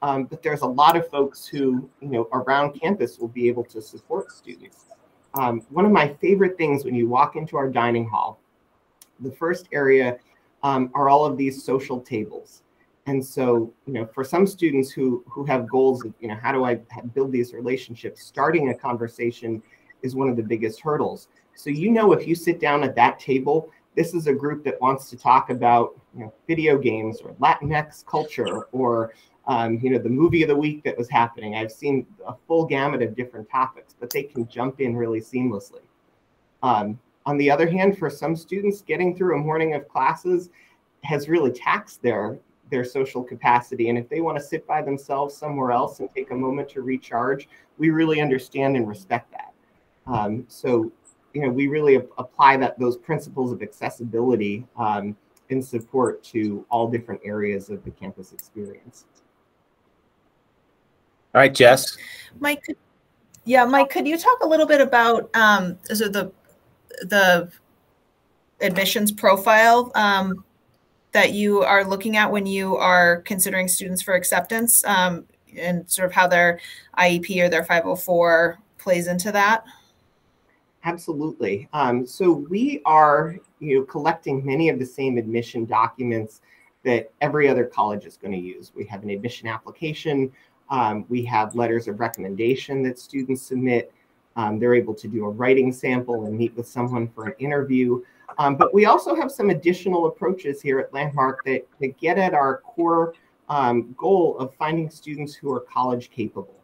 um, 0.04 0.26
but 0.26 0.44
there's 0.44 0.62
a 0.62 0.68
lot 0.68 0.98
of 0.98 1.10
folks 1.10 1.48
who, 1.48 1.90
you 2.02 2.10
know, 2.10 2.28
around 2.34 2.74
campus 2.74 3.20
will 3.20 3.30
be 3.30 3.48
able 3.48 3.64
to 3.64 3.82
support 3.82 4.34
students. 4.34 4.88
Um, 5.34 5.62
one 5.70 5.86
of 5.86 5.92
my 5.92 6.10
favorite 6.20 6.58
things 6.58 6.84
when 6.84 6.94
you 6.94 7.08
walk 7.08 7.38
into 7.38 7.56
our 7.56 7.70
dining 7.70 8.06
hall, 8.10 8.38
the 9.22 9.32
first 9.32 9.70
area 9.72 10.20
um, 10.62 10.92
are 10.94 11.08
all 11.08 11.26
of 11.26 11.38
these 11.38 11.64
social 11.64 12.02
tables. 12.02 12.64
And 13.06 13.26
so, 13.26 13.74
you 13.88 13.94
know, 13.94 14.06
for 14.06 14.26
some 14.26 14.46
students 14.46 14.92
who 14.92 15.24
who 15.26 15.46
have 15.46 15.70
goals 15.70 16.04
of, 16.04 16.14
you 16.20 16.28
know, 16.28 16.36
how 16.36 16.52
do 16.52 16.66
I 16.66 16.76
build 17.16 17.32
these 17.32 17.54
relationships? 17.54 18.26
Starting 18.26 18.70
a 18.70 18.74
conversation 18.74 19.64
is 20.02 20.16
one 20.16 20.28
of 20.28 20.36
the 20.36 20.44
biggest 20.44 20.82
hurdles. 20.82 21.30
So 21.56 21.70
you 21.70 21.92
know, 21.92 22.14
if 22.14 22.28
you 22.28 22.36
sit 22.36 22.60
down 22.60 22.84
at 22.84 22.96
that 22.96 23.20
table, 23.20 23.72
this 23.96 24.14
is 24.14 24.28
a 24.28 24.34
group 24.34 24.64
that 24.64 24.80
wants 24.82 25.10
to 25.12 25.18
talk 25.18 25.50
about, 25.50 26.00
you 26.16 26.22
know, 26.22 26.34
video 26.48 26.78
games 26.78 27.22
or 27.22 27.34
Latinx 27.34 28.06
culture 28.06 28.64
or 28.72 29.14
um, 29.46 29.80
you 29.82 29.90
know, 29.90 29.98
the 29.98 30.10
movie 30.10 30.42
of 30.42 30.48
the 30.48 30.56
week 30.56 30.84
that 30.84 30.98
was 30.98 31.10
happening. 31.10 31.56
I've 31.56 31.72
seen 31.72 32.08
a 32.26 32.34
full 32.48 32.66
gamut 32.66 33.02
of 33.02 33.16
different 33.16 33.50
topics, 33.50 33.94
but 34.00 34.10
they 34.10 34.24
can 34.24 34.48
jump 34.48 34.80
in 34.80 34.96
really 34.96 35.20
seamlessly. 35.20 35.82
Um, 36.62 36.98
on 37.26 37.38
the 37.38 37.52
other 37.52 37.70
hand, 37.70 37.98
for 37.98 38.10
some 38.10 38.36
students, 38.36 38.82
getting 38.82 39.16
through 39.16 39.36
a 39.36 39.40
morning 39.40 39.74
of 39.74 39.88
classes 39.90 40.50
has 41.04 41.28
really 41.28 41.52
taxed 41.52 42.02
their 42.02 42.38
their 42.70 42.84
social 42.84 43.22
capacity. 43.22 43.90
And 43.90 43.98
if 43.98 44.10
they 44.10 44.22
want 44.22 44.38
to 44.38 44.44
sit 44.44 44.66
by 44.66 44.82
themselves 44.82 45.36
somewhere 45.36 45.72
else 45.72 46.00
and 46.00 46.10
take 46.10 46.32
a 46.32 46.36
moment 46.36 46.70
to 46.70 46.82
recharge, 46.82 47.48
we 47.78 47.92
really 47.92 48.20
understand 48.20 48.76
and 48.78 48.88
respect 48.88 49.32
that. 49.32 49.54
Um, 50.08 50.46
so, 50.48 50.92
you 51.34 51.42
know, 51.42 51.50
we 51.50 51.68
really 51.68 51.96
apply 51.96 52.58
that 52.58 52.78
those 52.80 52.98
principles 52.98 53.52
of 53.52 53.62
accessibility 53.62 54.66
um, 54.78 55.16
in 55.50 55.62
support 55.62 56.24
to 56.24 56.66
all 56.70 56.90
different 56.90 57.22
areas 57.26 57.70
of 57.70 57.84
the 57.84 57.92
campus 57.92 58.34
experience. 58.34 59.06
All 61.34 61.40
right, 61.40 61.54
Jess. 61.54 61.98
Mike, 62.40 62.64
yeah, 63.46 63.66
Mike, 63.66 63.90
could 63.90 64.08
you 64.08 64.18
talk 64.18 64.44
a 64.44 64.48
little 64.48 64.68
bit 64.68 64.82
about 64.82 65.36
um, 65.36 65.78
so 65.86 66.08
the 66.08 66.32
the 67.02 67.52
admissions 68.62 69.12
profile 69.12 69.92
um, 69.96 70.44
that 71.12 71.34
you 71.34 71.62
are 71.62 71.84
looking 71.84 72.18
at 72.18 72.32
when 72.32 72.46
you 72.46 72.78
are 72.78 73.22
considering 73.22 73.68
students 73.68 74.04
for 74.04 74.14
acceptance, 74.14 74.86
um, 74.86 75.26
and 75.58 75.90
sort 75.90 76.06
of 76.06 76.14
how 76.14 76.28
their 76.28 76.60
IEP 76.98 77.42
or 77.42 77.50
their 77.50 77.64
504 77.64 78.60
plays 78.78 79.08
into 79.08 79.32
that? 79.32 79.66
Absolutely. 80.86 81.70
Um, 81.72 82.06
so 82.06 82.32
we 82.32 82.82
are, 82.86 83.38
you 83.60 83.80
know, 83.80 83.86
collecting 83.86 84.46
many 84.46 84.68
of 84.68 84.80
the 84.80 84.86
same 84.86 85.18
admission 85.18 85.66
documents 85.66 86.42
that 86.84 87.10
every 87.22 87.48
other 87.48 87.64
college 87.64 88.06
is 88.06 88.18
going 88.18 88.34
to 88.34 88.40
use. 88.40 88.74
We 88.76 88.86
have 88.86 89.04
an 89.04 89.10
admission 89.10 89.48
application. 89.48 90.32
Um, 90.70 91.06
we 91.08 91.24
have 91.26 91.56
letters 91.56 91.88
of 91.88 92.02
recommendation 92.02 92.84
that 92.84 93.00
students 93.00 93.42
submit. 93.42 93.94
Um, 94.36 94.60
they're 94.60 94.74
able 94.74 94.94
to 94.96 95.08
do 95.08 95.24
a 95.24 95.30
writing 95.30 95.72
sample 95.72 96.26
and 96.26 96.38
meet 96.38 96.56
with 96.58 96.68
someone 96.68 97.08
for 97.08 97.28
an 97.28 97.34
interview. 97.40 98.02
Um, 98.38 98.56
but 98.58 98.74
we 98.74 98.86
also 98.86 99.16
have 99.16 99.32
some 99.32 99.52
additional 99.52 100.08
approaches 100.08 100.62
here 100.62 100.80
at 100.80 100.94
Landmark 100.94 101.46
that, 101.46 101.66
that 101.80 101.98
get 101.98 102.18
at 102.18 102.34
our 102.34 102.58
core 102.58 103.14
um, 103.48 103.94
goal 103.98 104.38
of 104.38 104.54
finding 104.56 104.90
students 104.90 105.34
who 105.34 105.54
are 105.54 105.62
college 105.62 106.10
capable. 106.10 106.56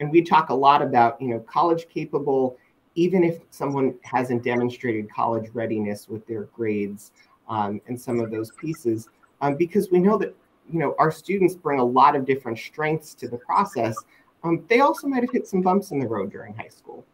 And 0.00 0.10
we 0.10 0.20
talk 0.22 0.50
a 0.50 0.54
lot 0.54 0.82
about, 0.82 1.20
you 1.22 1.28
know, 1.28 1.38
college 1.40 1.88
capable, 1.88 2.58
even 2.94 3.24
if 3.24 3.40
someone 3.50 3.94
hasn't 4.02 4.42
demonstrated 4.42 5.12
college 5.12 5.48
readiness 5.52 6.08
with 6.08 6.26
their 6.26 6.44
grades 6.44 7.12
um, 7.48 7.80
and 7.86 8.00
some 8.00 8.20
of 8.20 8.30
those 8.30 8.50
pieces, 8.52 9.08
um, 9.40 9.56
because 9.56 9.90
we 9.90 9.98
know 9.98 10.18
that 10.18 10.34
you 10.70 10.78
know, 10.78 10.94
our 10.98 11.10
students 11.10 11.54
bring 11.54 11.80
a 11.80 11.84
lot 11.84 12.14
of 12.16 12.24
different 12.24 12.58
strengths 12.58 13.14
to 13.14 13.28
the 13.28 13.36
process. 13.36 13.96
Um, 14.44 14.64
they 14.68 14.80
also 14.80 15.06
might 15.06 15.22
have 15.22 15.32
hit 15.32 15.46
some 15.46 15.60
bumps 15.60 15.90
in 15.90 15.98
the 15.98 16.06
road 16.06 16.30
during 16.30 16.54
high 16.54 16.68
school. 16.68 17.04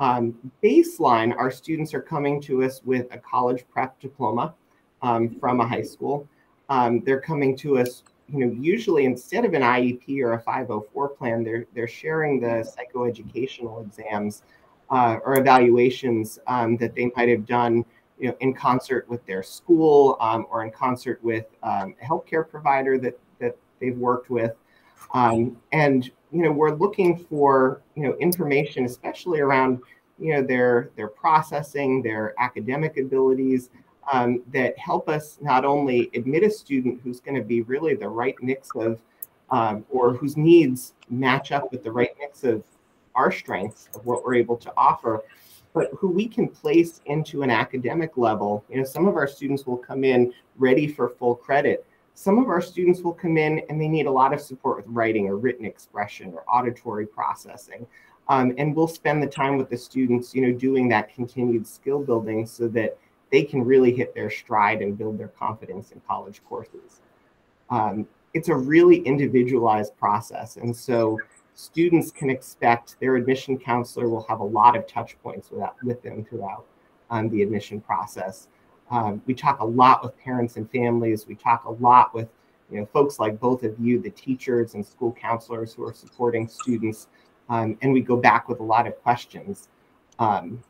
Um, 0.00 0.34
baseline, 0.62 1.36
our 1.36 1.50
students 1.50 1.94
are 1.94 2.00
coming 2.00 2.40
to 2.42 2.62
us 2.62 2.82
with 2.84 3.06
a 3.12 3.18
college 3.18 3.64
prep 3.70 3.98
diploma 4.00 4.54
um, 5.02 5.38
from 5.40 5.60
a 5.60 5.66
high 5.66 5.82
school. 5.82 6.28
Um, 6.68 7.00
they're 7.00 7.20
coming 7.20 7.56
to 7.58 7.78
us 7.78 8.02
you 8.30 8.44
know, 8.44 8.52
usually 8.60 9.06
instead 9.06 9.44
of 9.44 9.54
an 9.54 9.62
IEP 9.62 10.20
or 10.20 10.34
a 10.34 10.40
504 10.40 11.08
plan, 11.08 11.42
they're 11.42 11.64
they're 11.74 11.88
sharing 11.88 12.40
the 12.40 12.70
psychoeducational 12.94 13.82
exams 13.84 14.42
uh, 14.90 15.18
or 15.24 15.38
evaluations 15.38 16.38
um, 16.46 16.76
that 16.78 16.94
they 16.94 17.10
might 17.16 17.28
have 17.28 17.46
done, 17.46 17.84
you 18.18 18.28
know, 18.28 18.36
in 18.40 18.54
concert 18.54 19.08
with 19.08 19.24
their 19.26 19.42
school 19.42 20.16
um, 20.20 20.46
or 20.50 20.64
in 20.64 20.70
concert 20.70 21.22
with 21.22 21.46
um, 21.62 21.94
a 22.02 22.04
healthcare 22.04 22.48
provider 22.48 22.98
that 22.98 23.18
that 23.38 23.56
they've 23.80 23.96
worked 23.96 24.30
with, 24.30 24.52
um, 25.14 25.56
and 25.72 26.10
you 26.32 26.42
know, 26.42 26.52
we're 26.52 26.74
looking 26.74 27.16
for 27.16 27.82
you 27.94 28.02
know 28.04 28.14
information, 28.16 28.84
especially 28.84 29.40
around 29.40 29.80
you 30.18 30.34
know 30.34 30.42
their 30.42 30.90
their 30.96 31.08
processing, 31.08 32.02
their 32.02 32.34
academic 32.38 32.96
abilities. 32.96 33.70
Um, 34.10 34.42
that 34.54 34.78
help 34.78 35.06
us 35.10 35.36
not 35.42 35.66
only 35.66 36.10
admit 36.14 36.42
a 36.42 36.48
student 36.48 36.98
who's 37.04 37.20
going 37.20 37.34
to 37.34 37.42
be 37.42 37.60
really 37.60 37.94
the 37.94 38.08
right 38.08 38.34
mix 38.40 38.70
of, 38.74 38.98
um, 39.50 39.84
or 39.90 40.14
whose 40.14 40.34
needs 40.34 40.94
match 41.10 41.52
up 41.52 41.70
with 41.70 41.84
the 41.84 41.92
right 41.92 42.12
mix 42.18 42.42
of 42.42 42.64
our 43.18 43.32
strengths 43.32 43.88
of 43.94 44.06
what 44.06 44.24
we're 44.24 44.36
able 44.36 44.56
to 44.56 44.72
offer, 44.76 45.22
but 45.74 45.90
who 45.98 46.08
we 46.08 46.26
can 46.28 46.48
place 46.48 47.00
into 47.06 47.42
an 47.42 47.50
academic 47.50 48.16
level. 48.16 48.64
You 48.70 48.78
know, 48.78 48.84
some 48.84 49.08
of 49.08 49.16
our 49.16 49.26
students 49.26 49.66
will 49.66 49.76
come 49.76 50.04
in 50.04 50.32
ready 50.56 50.86
for 50.86 51.10
full 51.10 51.34
credit. 51.34 51.84
Some 52.14 52.38
of 52.38 52.48
our 52.48 52.60
students 52.60 53.00
will 53.02 53.12
come 53.12 53.36
in 53.36 53.60
and 53.68 53.80
they 53.80 53.88
need 53.88 54.06
a 54.06 54.10
lot 54.10 54.32
of 54.32 54.40
support 54.40 54.78
with 54.78 54.86
writing 54.88 55.26
or 55.28 55.36
written 55.36 55.66
expression 55.66 56.32
or 56.32 56.44
auditory 56.48 57.06
processing. 57.06 57.86
Um, 58.28 58.54
and 58.58 58.74
we'll 58.74 58.88
spend 58.88 59.22
the 59.22 59.26
time 59.26 59.56
with 59.56 59.68
the 59.70 59.76
students, 59.76 60.34
you 60.34 60.42
know, 60.42 60.52
doing 60.52 60.88
that 60.88 61.12
continued 61.14 61.66
skill 61.66 62.00
building 62.00 62.46
so 62.46 62.68
that 62.68 62.98
they 63.30 63.42
can 63.42 63.64
really 63.64 63.92
hit 63.92 64.14
their 64.14 64.30
stride 64.30 64.80
and 64.80 64.96
build 64.96 65.18
their 65.18 65.28
confidence 65.28 65.90
in 65.92 66.00
college 66.06 66.40
courses. 66.48 67.00
Um, 67.70 68.06
it's 68.34 68.48
a 68.48 68.54
really 68.54 68.98
individualized 68.98 69.96
process. 69.96 70.56
And 70.56 70.74
so 70.74 71.18
students 71.58 72.12
can 72.12 72.30
expect 72.30 72.94
their 73.00 73.16
admission 73.16 73.58
counselor 73.58 74.08
will 74.08 74.24
have 74.28 74.38
a 74.38 74.44
lot 74.44 74.76
of 74.76 74.86
touch 74.86 75.20
points 75.24 75.50
with, 75.50 75.68
with 75.82 76.00
them 76.04 76.24
throughout 76.24 76.64
um, 77.10 77.28
the 77.30 77.42
admission 77.42 77.80
process. 77.80 78.46
Um, 78.92 79.20
we 79.26 79.34
talk 79.34 79.58
a 79.58 79.64
lot 79.64 80.04
with 80.04 80.16
parents 80.20 80.56
and 80.56 80.70
families. 80.70 81.26
We 81.26 81.34
talk 81.34 81.64
a 81.64 81.72
lot 81.72 82.14
with 82.14 82.28
you 82.70 82.78
know 82.78 82.86
folks 82.92 83.18
like 83.18 83.40
both 83.40 83.64
of 83.64 83.74
you, 83.80 84.00
the 84.00 84.10
teachers 84.10 84.74
and 84.74 84.86
school 84.86 85.12
counselors 85.20 85.74
who 85.74 85.84
are 85.84 85.92
supporting 85.92 86.46
students, 86.46 87.08
um, 87.48 87.76
and 87.82 87.92
we 87.92 88.02
go 88.02 88.16
back 88.16 88.48
with 88.48 88.60
a 88.60 88.64
lot 88.64 88.86
of 88.86 88.96
questions. 89.02 89.68
Um, 90.20 90.62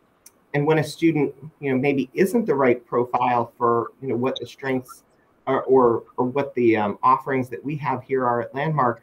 and 0.54 0.66
when 0.66 0.78
a 0.78 0.84
student 0.84 1.34
you 1.60 1.70
know 1.70 1.76
maybe 1.76 2.08
isn't 2.14 2.46
the 2.46 2.54
right 2.54 2.84
profile 2.86 3.52
for 3.58 3.92
you 4.00 4.08
know 4.08 4.16
what 4.16 4.40
the 4.40 4.46
strengths 4.46 5.04
are, 5.46 5.62
or 5.64 6.04
or 6.16 6.24
what 6.24 6.54
the 6.54 6.78
um, 6.78 6.98
offerings 7.02 7.50
that 7.50 7.62
we 7.62 7.76
have 7.76 8.02
here 8.02 8.24
are 8.24 8.40
at 8.40 8.54
Landmark, 8.54 9.02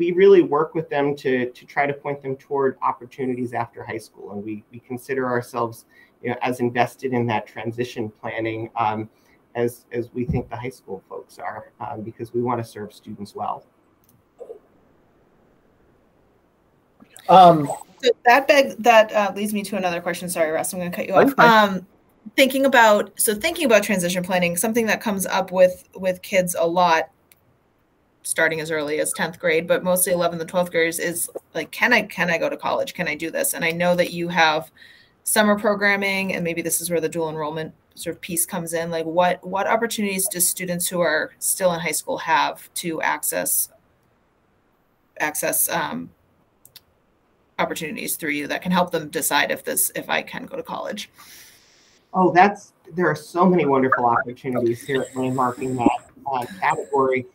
we 0.00 0.12
really 0.12 0.40
work 0.40 0.74
with 0.74 0.88
them 0.88 1.14
to, 1.14 1.50
to 1.50 1.66
try 1.66 1.84
to 1.84 1.92
point 1.92 2.22
them 2.22 2.34
toward 2.34 2.78
opportunities 2.80 3.52
after 3.52 3.84
high 3.84 3.98
school. 3.98 4.32
And 4.32 4.42
we, 4.42 4.64
we 4.72 4.80
consider 4.80 5.28
ourselves 5.28 5.84
you 6.22 6.30
know, 6.30 6.36
as 6.40 6.60
invested 6.60 7.12
in 7.12 7.26
that 7.26 7.46
transition 7.46 8.08
planning 8.08 8.70
um, 8.76 9.10
as, 9.54 9.84
as 9.92 10.08
we 10.14 10.24
think 10.24 10.48
the 10.48 10.56
high 10.56 10.70
school 10.70 11.04
folks 11.06 11.38
are, 11.38 11.72
um, 11.80 12.00
because 12.00 12.32
we 12.32 12.40
want 12.40 12.64
to 12.64 12.64
serve 12.64 12.94
students 12.94 13.34
well. 13.34 13.66
Um, 17.28 17.66
so 18.02 18.10
that 18.24 18.48
beg 18.48 18.82
that 18.82 19.12
uh, 19.12 19.32
leads 19.36 19.52
me 19.52 19.62
to 19.64 19.76
another 19.76 20.00
question. 20.00 20.30
Sorry, 20.30 20.50
Russ, 20.50 20.72
I'm 20.72 20.80
going 20.80 20.90
to 20.90 20.96
cut 20.96 21.06
you 21.06 21.14
off. 21.14 21.38
Um, 21.38 21.86
thinking 22.36 22.64
about 22.64 23.12
so 23.20 23.34
thinking 23.34 23.66
about 23.66 23.82
transition 23.82 24.24
planning, 24.24 24.56
something 24.56 24.86
that 24.86 25.02
comes 25.02 25.26
up 25.26 25.52
with 25.52 25.86
with 25.94 26.22
kids 26.22 26.56
a 26.58 26.66
lot 26.66 27.10
starting 28.22 28.60
as 28.60 28.70
early 28.70 29.00
as 29.00 29.14
10th 29.14 29.38
grade 29.38 29.66
but 29.66 29.82
mostly 29.82 30.12
11th 30.12 30.40
and 30.40 30.50
12th 30.50 30.70
graders 30.70 30.98
is 30.98 31.30
like 31.54 31.70
can 31.70 31.92
i 31.92 32.02
can 32.02 32.30
i 32.30 32.38
go 32.38 32.48
to 32.48 32.56
college? 32.56 32.94
Can 32.94 33.08
i 33.08 33.14
do 33.14 33.30
this? 33.30 33.54
And 33.54 33.64
i 33.64 33.70
know 33.70 33.94
that 33.94 34.12
you 34.12 34.28
have 34.28 34.70
summer 35.24 35.58
programming 35.58 36.34
and 36.34 36.44
maybe 36.44 36.62
this 36.62 36.80
is 36.80 36.90
where 36.90 37.00
the 37.00 37.08
dual 37.08 37.30
enrollment 37.30 37.72
sort 37.94 38.16
of 38.16 38.20
piece 38.20 38.46
comes 38.46 38.72
in. 38.72 38.90
Like 38.90 39.06
what 39.06 39.44
what 39.46 39.66
opportunities 39.66 40.28
do 40.28 40.40
students 40.40 40.88
who 40.88 41.00
are 41.00 41.32
still 41.38 41.72
in 41.72 41.80
high 41.80 41.92
school 41.92 42.18
have 42.18 42.72
to 42.74 43.00
access 43.02 43.70
access 45.18 45.68
um, 45.68 46.10
opportunities 47.58 48.16
through 48.16 48.30
you 48.30 48.46
that 48.46 48.62
can 48.62 48.72
help 48.72 48.90
them 48.90 49.08
decide 49.10 49.50
if 49.50 49.64
this 49.64 49.92
if 49.94 50.08
i 50.08 50.22
can 50.22 50.46
go 50.46 50.56
to 50.56 50.62
college? 50.62 51.10
Oh 52.12 52.32
that's 52.32 52.72
there 52.92 53.06
are 53.06 53.16
so 53.16 53.46
many 53.46 53.66
wonderful 53.66 54.06
opportunities 54.06 54.82
here 54.82 55.02
at 55.02 55.16
landmark 55.16 55.58
in 55.58 55.76
that 55.76 56.10
uh, 56.26 56.44
category 56.60 57.26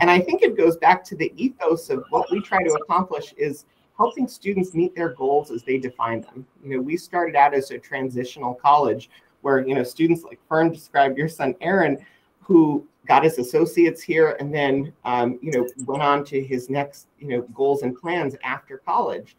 and 0.00 0.10
I 0.10 0.20
think 0.20 0.42
it 0.42 0.56
goes 0.56 0.76
back 0.76 1.04
to 1.04 1.16
the 1.16 1.32
ethos 1.36 1.90
of 1.90 2.04
what 2.10 2.30
we 2.30 2.40
try 2.40 2.62
to 2.62 2.72
accomplish 2.74 3.34
is 3.36 3.66
helping 3.96 4.26
students 4.26 4.74
meet 4.74 4.94
their 4.94 5.10
goals 5.10 5.50
as 5.50 5.62
they 5.62 5.78
define 5.78 6.22
them. 6.22 6.46
You 6.64 6.76
know, 6.76 6.82
we 6.82 6.96
started 6.96 7.36
out 7.36 7.54
as 7.54 7.70
a 7.70 7.78
transitional 7.78 8.54
college 8.54 9.10
where, 9.42 9.66
you 9.66 9.74
know, 9.74 9.82
students 9.82 10.24
like 10.24 10.40
Ferne 10.48 10.72
described 10.72 11.18
your 11.18 11.28
son 11.28 11.54
Aaron, 11.60 11.98
who 12.40 12.86
got 13.06 13.24
his 13.24 13.38
associates 13.38 14.02
here 14.02 14.36
and 14.40 14.54
then, 14.54 14.92
um, 15.04 15.38
you 15.42 15.52
know, 15.52 15.68
went 15.84 16.02
on 16.02 16.24
to 16.24 16.42
his 16.42 16.70
next, 16.70 17.08
you 17.18 17.28
know, 17.28 17.42
goals 17.54 17.82
and 17.82 17.96
plans 17.96 18.34
after 18.42 18.78
college. 18.78 19.36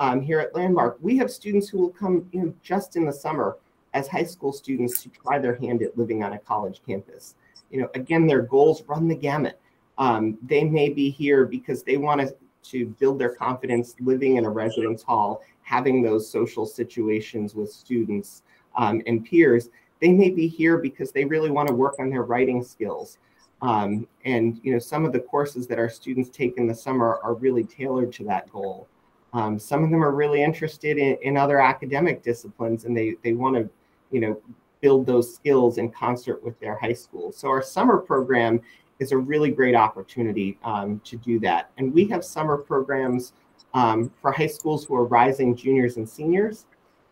Um, 0.00 0.20
here 0.20 0.40
at 0.40 0.54
Landmark, 0.54 0.98
we 1.00 1.16
have 1.18 1.30
students 1.30 1.68
who 1.68 1.78
will 1.78 1.90
come, 1.90 2.28
you 2.32 2.42
know, 2.42 2.54
just 2.62 2.96
in 2.96 3.04
the 3.04 3.12
summer 3.12 3.56
as 3.94 4.08
high 4.08 4.24
school 4.24 4.52
students 4.52 5.02
to 5.02 5.08
try 5.08 5.38
their 5.38 5.54
hand 5.54 5.82
at 5.82 5.96
living 5.96 6.24
on 6.24 6.32
a 6.32 6.38
college 6.38 6.82
campus. 6.84 7.36
You 7.70 7.82
know, 7.82 7.88
again, 7.94 8.26
their 8.26 8.42
goals 8.42 8.82
run 8.86 9.06
the 9.06 9.14
gamut 9.14 9.60
um, 9.98 10.38
they 10.42 10.64
may 10.64 10.88
be 10.88 11.10
here 11.10 11.44
because 11.44 11.82
they 11.82 11.96
want 11.96 12.20
to, 12.20 12.34
to 12.70 12.86
build 12.98 13.18
their 13.18 13.34
confidence 13.34 13.94
living 14.00 14.36
in 14.36 14.44
a 14.44 14.50
residence 14.50 15.02
hall, 15.02 15.42
having 15.62 16.02
those 16.02 16.28
social 16.28 16.66
situations 16.66 17.54
with 17.54 17.70
students 17.70 18.42
um, 18.76 19.02
and 19.06 19.24
peers. 19.24 19.70
They 20.00 20.12
may 20.12 20.30
be 20.30 20.48
here 20.48 20.78
because 20.78 21.12
they 21.12 21.24
really 21.24 21.50
want 21.50 21.68
to 21.68 21.74
work 21.74 21.96
on 21.98 22.10
their 22.10 22.22
writing 22.22 22.62
skills. 22.62 23.18
Um, 23.62 24.06
and 24.24 24.60
you 24.62 24.72
know, 24.72 24.78
some 24.78 25.04
of 25.04 25.12
the 25.12 25.20
courses 25.20 25.66
that 25.68 25.78
our 25.78 25.88
students 25.88 26.28
take 26.28 26.58
in 26.58 26.66
the 26.66 26.74
summer 26.74 27.18
are 27.22 27.34
really 27.34 27.64
tailored 27.64 28.12
to 28.14 28.24
that 28.24 28.50
goal. 28.50 28.88
Um, 29.32 29.58
some 29.58 29.82
of 29.82 29.90
them 29.90 30.04
are 30.04 30.12
really 30.12 30.42
interested 30.42 30.98
in, 30.98 31.16
in 31.22 31.36
other 31.36 31.60
academic 31.60 32.22
disciplines, 32.22 32.84
and 32.84 32.96
they 32.96 33.16
they 33.22 33.32
want 33.32 33.56
to, 33.56 33.68
you 34.10 34.20
know, 34.20 34.40
build 34.80 35.06
those 35.06 35.34
skills 35.34 35.78
in 35.78 35.90
concert 35.90 36.44
with 36.44 36.60
their 36.60 36.76
high 36.78 36.92
school. 36.92 37.32
So 37.32 37.48
our 37.48 37.62
summer 37.62 37.96
program 37.96 38.60
is 38.98 39.12
a 39.12 39.16
really 39.16 39.50
great 39.50 39.74
opportunity 39.74 40.58
um, 40.64 41.00
to 41.04 41.16
do 41.16 41.38
that. 41.40 41.70
And 41.78 41.92
we 41.92 42.06
have 42.08 42.24
summer 42.24 42.56
programs 42.56 43.32
um, 43.74 44.10
for 44.20 44.30
high 44.32 44.46
schools 44.46 44.84
who 44.84 44.94
are 44.94 45.04
rising 45.04 45.56
juniors 45.56 45.96
and 45.96 46.08
seniors. 46.08 46.66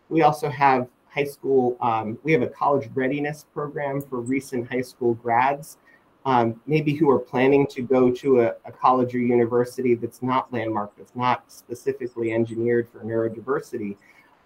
We 0.09 0.21
also 0.21 0.49
have 0.49 0.87
high 1.09 1.25
school, 1.25 1.77
um, 1.81 2.17
we 2.23 2.31
have 2.31 2.41
a 2.41 2.47
college 2.47 2.89
readiness 2.95 3.45
program 3.53 4.01
for 4.01 4.21
recent 4.21 4.71
high 4.71 4.81
school 4.81 5.13
grads, 5.15 5.77
um, 6.25 6.59
maybe 6.65 6.93
who 6.93 7.09
are 7.09 7.19
planning 7.19 7.67
to 7.67 7.81
go 7.81 8.09
to 8.09 8.41
a, 8.41 8.53
a, 8.65 8.71
college 8.71 9.13
or 9.13 9.19
university 9.19 9.93
that's 9.93 10.23
not 10.23 10.51
landmark, 10.53 10.95
that's 10.97 11.15
not 11.15 11.51
specifically 11.51 12.31
engineered 12.31 12.87
for 12.89 12.99
neurodiversity, 12.99 13.97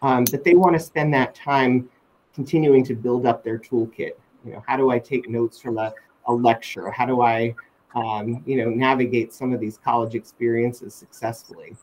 um, 0.02 0.26
but 0.32 0.44
they 0.44 0.56
want 0.56 0.74
to 0.76 0.80
spend 0.80 1.14
that 1.14 1.36
time 1.36 1.88
continuing 2.34 2.84
to 2.84 2.96
build 2.96 3.26
up 3.26 3.44
their 3.44 3.60
toolkit. 3.60 4.12
You 4.44 4.54
know, 4.54 4.64
how 4.68 4.76
do 4.76 4.90
I 4.90 5.00
take 5.00 5.30
notes 5.30 5.60
from 5.60 5.78
a 5.78 5.94
a 6.28 6.34
lecture? 6.34 6.92
How 6.92 7.06
do 7.06 7.22
I, 7.22 7.56
um, 7.96 8.44
you 8.46 8.58
know, 8.58 8.70
navigate 8.70 9.34
some 9.34 9.54
of 9.54 9.60
these 9.60 9.78
college 9.78 10.16
experiences 10.16 10.94
successfully? 10.94 11.76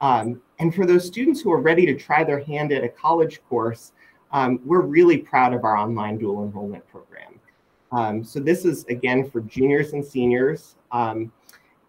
Um, 0.00 0.40
and 0.58 0.74
for 0.74 0.86
those 0.86 1.06
students 1.06 1.40
who 1.40 1.52
are 1.52 1.60
ready 1.60 1.86
to 1.86 1.94
try 1.94 2.22
their 2.24 2.40
hand 2.40 2.72
at 2.72 2.84
a 2.84 2.88
college 2.88 3.40
course, 3.48 3.92
um, 4.32 4.60
we're 4.64 4.82
really 4.82 5.18
proud 5.18 5.54
of 5.54 5.64
our 5.64 5.76
online 5.76 6.18
dual 6.18 6.44
enrollment 6.44 6.86
program. 6.88 7.40
Um, 7.90 8.22
so 8.22 8.38
this 8.38 8.64
is 8.64 8.84
again 8.84 9.28
for 9.30 9.40
juniors 9.40 9.92
and 9.94 10.04
seniors. 10.04 10.76
Um, 10.92 11.32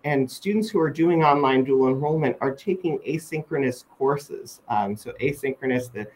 and 0.06 0.32
students 0.32 0.70
who 0.70 0.80
are 0.80 0.90
doing 0.90 1.24
online 1.24 1.66
dual 1.66 1.90
enrollment 1.90 2.38
are 2.40 2.56
taking 2.56 3.00
asynchronous 3.00 3.84
courses. 3.98 4.62
Um, 4.70 4.96
so 4.96 5.12
asynchronous, 5.22 5.92
the 5.92 6.08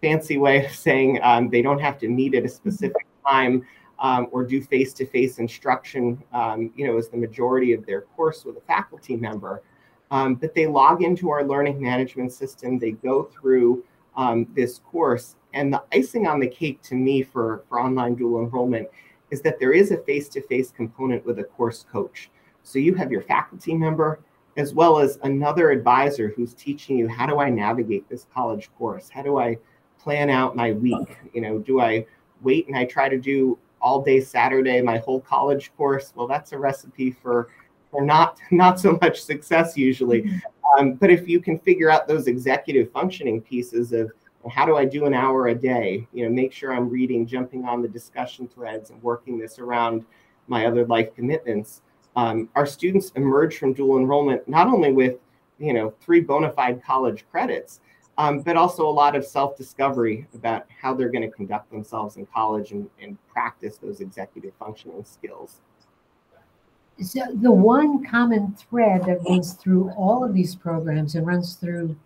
fancy 0.00 0.38
way 0.38 0.64
of 0.64 0.72
saying 0.72 1.18
they 1.50 1.62
don't 1.62 1.80
have 1.80 1.98
to 1.98 2.08
meet 2.08 2.34
at 2.34 2.44
a 2.44 2.48
specific 2.48 3.06
time 3.26 3.66
um, 3.98 4.28
or 4.32 4.44
do 4.44 4.60
face-to-face 4.60 5.38
instruction, 5.38 6.22
um, 6.32 6.72
you 6.76 6.86
know, 6.86 6.98
as 6.98 7.08
the 7.08 7.16
majority 7.16 7.72
of 7.72 7.86
their 7.86 8.02
course 8.02 8.44
with 8.44 8.56
a 8.56 8.60
faculty 8.62 9.16
member. 9.16 9.62
Um, 10.10 10.34
but 10.34 10.54
they 10.54 10.66
log 10.66 11.02
into 11.02 11.30
our 11.30 11.44
learning 11.44 11.80
management 11.80 12.32
system, 12.32 12.78
they 12.78 12.92
go 12.92 13.24
through 13.24 13.84
um, 14.16 14.46
this 14.54 14.78
course, 14.78 15.36
and 15.54 15.72
the 15.72 15.82
icing 15.92 16.26
on 16.26 16.40
the 16.40 16.46
cake 16.46 16.82
to 16.82 16.94
me 16.94 17.22
for, 17.22 17.64
for 17.68 17.80
online 17.80 18.14
dual 18.14 18.42
enrollment 18.42 18.88
is 19.30 19.40
that 19.42 19.58
there 19.58 19.72
is 19.72 19.90
a 19.90 19.96
face-to-face 19.98 20.70
component 20.70 21.24
with 21.24 21.38
a 21.38 21.44
course 21.44 21.84
coach. 21.90 22.30
So 22.62 22.78
you 22.78 22.94
have 22.94 23.10
your 23.10 23.22
faculty 23.22 23.74
member 23.74 24.20
as 24.56 24.72
well 24.72 24.98
as 24.98 25.18
another 25.22 25.70
advisor 25.70 26.28
who's 26.28 26.54
teaching 26.54 26.96
you 26.98 27.08
how 27.08 27.26
do 27.26 27.38
I 27.38 27.50
navigate 27.50 28.08
this 28.08 28.26
college 28.32 28.70
course? 28.78 29.08
How 29.08 29.22
do 29.22 29.38
I 29.38 29.58
plan 29.98 30.30
out 30.30 30.54
my 30.54 30.72
week? 30.72 31.16
You 31.32 31.40
know, 31.40 31.58
do 31.58 31.80
I 31.80 32.06
wait 32.42 32.68
and 32.68 32.76
I 32.76 32.84
try 32.84 33.08
to 33.08 33.18
do 33.18 33.58
all 33.84 34.00
day 34.00 34.18
Saturday, 34.18 34.80
my 34.80 34.96
whole 34.98 35.20
college 35.20 35.70
course. 35.76 36.12
Well, 36.16 36.26
that's 36.26 36.52
a 36.52 36.58
recipe 36.58 37.12
for 37.12 37.48
for 37.90 38.00
not 38.00 38.38
not 38.50 38.80
so 38.80 38.98
much 39.00 39.22
success 39.22 39.76
usually. 39.76 40.22
Mm-hmm. 40.22 40.38
Um, 40.78 40.94
but 40.94 41.10
if 41.10 41.28
you 41.28 41.38
can 41.38 41.58
figure 41.58 41.90
out 41.90 42.08
those 42.08 42.26
executive 42.26 42.90
functioning 42.90 43.40
pieces 43.42 43.92
of 43.92 44.10
how 44.50 44.66
do 44.66 44.76
I 44.76 44.84
do 44.84 45.04
an 45.04 45.14
hour 45.14 45.48
a 45.48 45.54
day, 45.54 46.06
you 46.12 46.24
know, 46.24 46.30
make 46.30 46.52
sure 46.52 46.72
I'm 46.72 46.88
reading, 46.88 47.26
jumping 47.26 47.64
on 47.64 47.82
the 47.82 47.88
discussion 47.88 48.48
threads, 48.48 48.90
and 48.90 49.02
working 49.02 49.38
this 49.38 49.58
around 49.58 50.04
my 50.48 50.66
other 50.66 50.86
life 50.86 51.14
commitments. 51.14 51.82
Um, 52.16 52.48
our 52.54 52.66
students 52.66 53.12
emerge 53.16 53.58
from 53.58 53.74
dual 53.74 53.98
enrollment 53.98 54.48
not 54.48 54.66
only 54.66 54.92
with 54.92 55.16
you 55.58 55.74
know 55.74 55.92
three 56.00 56.20
bona 56.20 56.50
fide 56.50 56.82
college 56.82 57.26
credits 57.30 57.80
um, 58.18 58.40
but 58.40 58.56
also 58.56 58.86
a 58.86 58.90
lot 58.90 59.16
of 59.16 59.24
self-discovery 59.24 60.26
about 60.34 60.66
how 60.80 60.94
they're 60.94 61.10
going 61.10 61.28
to 61.28 61.36
conduct 61.36 61.70
themselves 61.70 62.16
in 62.16 62.26
college 62.26 62.72
and, 62.72 62.88
and 63.00 63.18
practice 63.28 63.78
those 63.78 64.00
executive 64.00 64.52
functioning 64.58 65.04
skills. 65.04 65.60
So 67.02 67.20
the 67.34 67.50
one 67.50 68.04
common 68.04 68.54
thread 68.54 69.04
that 69.06 69.18
runs 69.28 69.54
through 69.54 69.90
all 69.90 70.24
of 70.24 70.32
these 70.32 70.54
programs 70.54 71.16
and 71.16 71.26
runs 71.26 71.54
through 71.54 71.96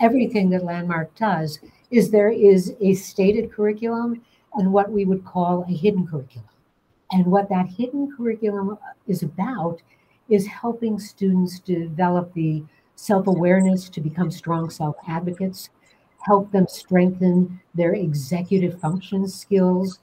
everything 0.00 0.48
that 0.50 0.64
landmark 0.64 1.14
does 1.14 1.58
is 1.90 2.10
there 2.10 2.30
is 2.30 2.74
a 2.80 2.94
stated 2.94 3.52
curriculum 3.52 4.22
and 4.54 4.72
what 4.72 4.90
we 4.90 5.04
would 5.04 5.24
call 5.24 5.64
a 5.68 5.72
hidden 5.72 6.06
curriculum. 6.06 6.48
And 7.12 7.26
what 7.26 7.50
that 7.50 7.66
hidden 7.66 8.14
curriculum 8.16 8.78
is 9.06 9.22
about 9.22 9.82
is 10.30 10.46
helping 10.46 10.98
students 10.98 11.58
develop 11.58 12.32
the 12.32 12.64
self 13.00 13.26
awareness 13.26 13.88
to 13.88 13.98
become 13.98 14.30
strong 14.30 14.68
self 14.68 14.94
advocates, 15.08 15.70
help 16.26 16.52
them 16.52 16.66
strengthen 16.68 17.60
their 17.74 17.94
executive 17.94 18.78
function 18.78 19.26
skills, 19.26 20.00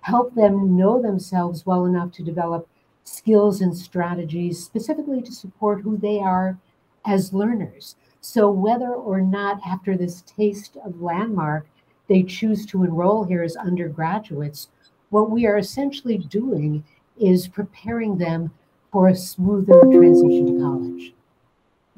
help 0.00 0.34
them 0.34 0.74
know 0.74 1.00
themselves 1.00 1.66
well 1.66 1.84
enough 1.84 2.10
to 2.12 2.22
develop 2.22 2.66
skills 3.04 3.60
and 3.60 3.76
strategies 3.76 4.64
specifically 4.64 5.20
to 5.20 5.30
support 5.30 5.82
who 5.82 5.98
they 5.98 6.18
are 6.20 6.58
as 7.04 7.34
learners. 7.34 7.96
So, 8.22 8.50
whether 8.50 8.94
or 8.94 9.20
not 9.20 9.60
after 9.66 9.94
this 9.94 10.22
taste 10.22 10.78
of 10.84 11.02
landmark 11.02 11.66
they 12.08 12.22
choose 12.22 12.64
to 12.64 12.82
enroll 12.82 13.24
here 13.24 13.42
as 13.42 13.56
undergraduates, 13.56 14.68
what 15.10 15.30
we 15.30 15.44
are 15.44 15.58
essentially 15.58 16.16
doing 16.16 16.82
is 17.20 17.46
preparing 17.46 18.16
them 18.16 18.50
for 18.90 19.08
a 19.08 19.14
smoother 19.14 19.78
transition 19.82 20.46
to 20.46 20.62
college. 20.62 21.12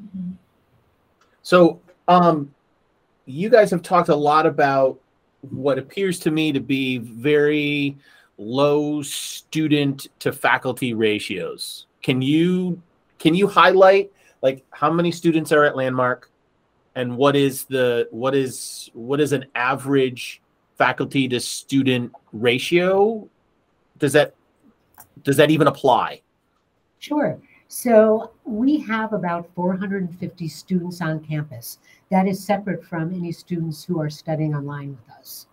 Mm-hmm. 0.03 0.30
So, 1.51 1.81
um, 2.07 2.55
you 3.25 3.49
guys 3.49 3.69
have 3.71 3.81
talked 3.81 4.07
a 4.07 4.15
lot 4.15 4.45
about 4.45 4.97
what 5.49 5.77
appears 5.77 6.17
to 6.19 6.31
me 6.31 6.53
to 6.53 6.61
be 6.61 6.99
very 6.99 7.97
low 8.37 9.01
student 9.01 10.07
to 10.19 10.31
faculty 10.31 10.93
ratios. 10.93 11.87
Can 12.03 12.21
you 12.21 12.81
can 13.19 13.35
you 13.35 13.49
highlight 13.49 14.13
like 14.41 14.63
how 14.69 14.89
many 14.89 15.11
students 15.11 15.51
are 15.51 15.65
at 15.65 15.75
Landmark 15.75 16.31
and 16.95 17.17
what 17.17 17.35
is 17.35 17.65
the 17.65 18.07
what 18.11 18.33
is 18.33 18.89
what 18.93 19.19
is 19.19 19.33
an 19.33 19.43
average 19.53 20.41
faculty 20.77 21.27
to 21.27 21.41
student 21.41 22.13
ratio? 22.31 23.27
Does 23.99 24.13
that 24.13 24.35
does 25.23 25.35
that 25.35 25.51
even 25.51 25.67
apply? 25.67 26.21
Sure. 26.99 27.41
So 27.73 28.31
we 28.43 28.79
have 28.81 29.13
about 29.13 29.49
450 29.55 30.49
students 30.49 30.99
on 30.99 31.21
campus. 31.21 31.79
That 32.09 32.27
is 32.27 32.43
separate 32.43 32.83
from 32.83 33.13
any 33.13 33.31
students 33.31 33.81
who 33.81 34.01
are 34.01 34.09
studying 34.09 34.53
online 34.53 34.89
with 34.89 35.17
us. 35.17 35.47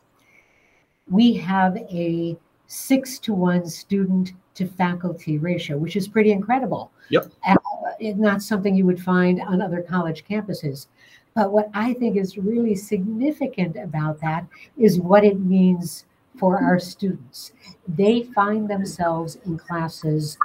We 1.08 1.34
have 1.34 1.76
a 1.76 2.36
six 2.66 3.20
to 3.20 3.32
one 3.32 3.68
student 3.68 4.32
to 4.54 4.66
faculty 4.66 5.38
ratio, 5.38 5.78
which 5.78 5.94
is 5.94 6.08
pretty 6.08 6.32
incredible. 6.32 6.90
Yep. 7.10 7.30
Uh, 7.46 7.54
not 8.00 8.42
something 8.42 8.74
you 8.74 8.84
would 8.84 9.00
find 9.00 9.40
on 9.40 9.62
other 9.62 9.80
college 9.80 10.24
campuses. 10.24 10.88
But 11.36 11.52
what 11.52 11.70
I 11.72 11.94
think 11.94 12.16
is 12.16 12.36
really 12.36 12.74
significant 12.74 13.76
about 13.76 14.20
that 14.22 14.44
is 14.76 14.98
what 14.98 15.24
it 15.24 15.38
means 15.38 16.04
for 16.36 16.58
our 16.58 16.80
students. 16.80 17.52
They 17.86 18.24
find 18.24 18.68
themselves 18.68 19.38
in 19.46 19.56
classes 19.56 20.36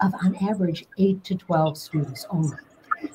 of, 0.00 0.14
on 0.22 0.36
average, 0.36 0.86
8 0.98 1.22
to 1.24 1.34
12 1.34 1.78
students 1.78 2.26
only. 2.30 2.56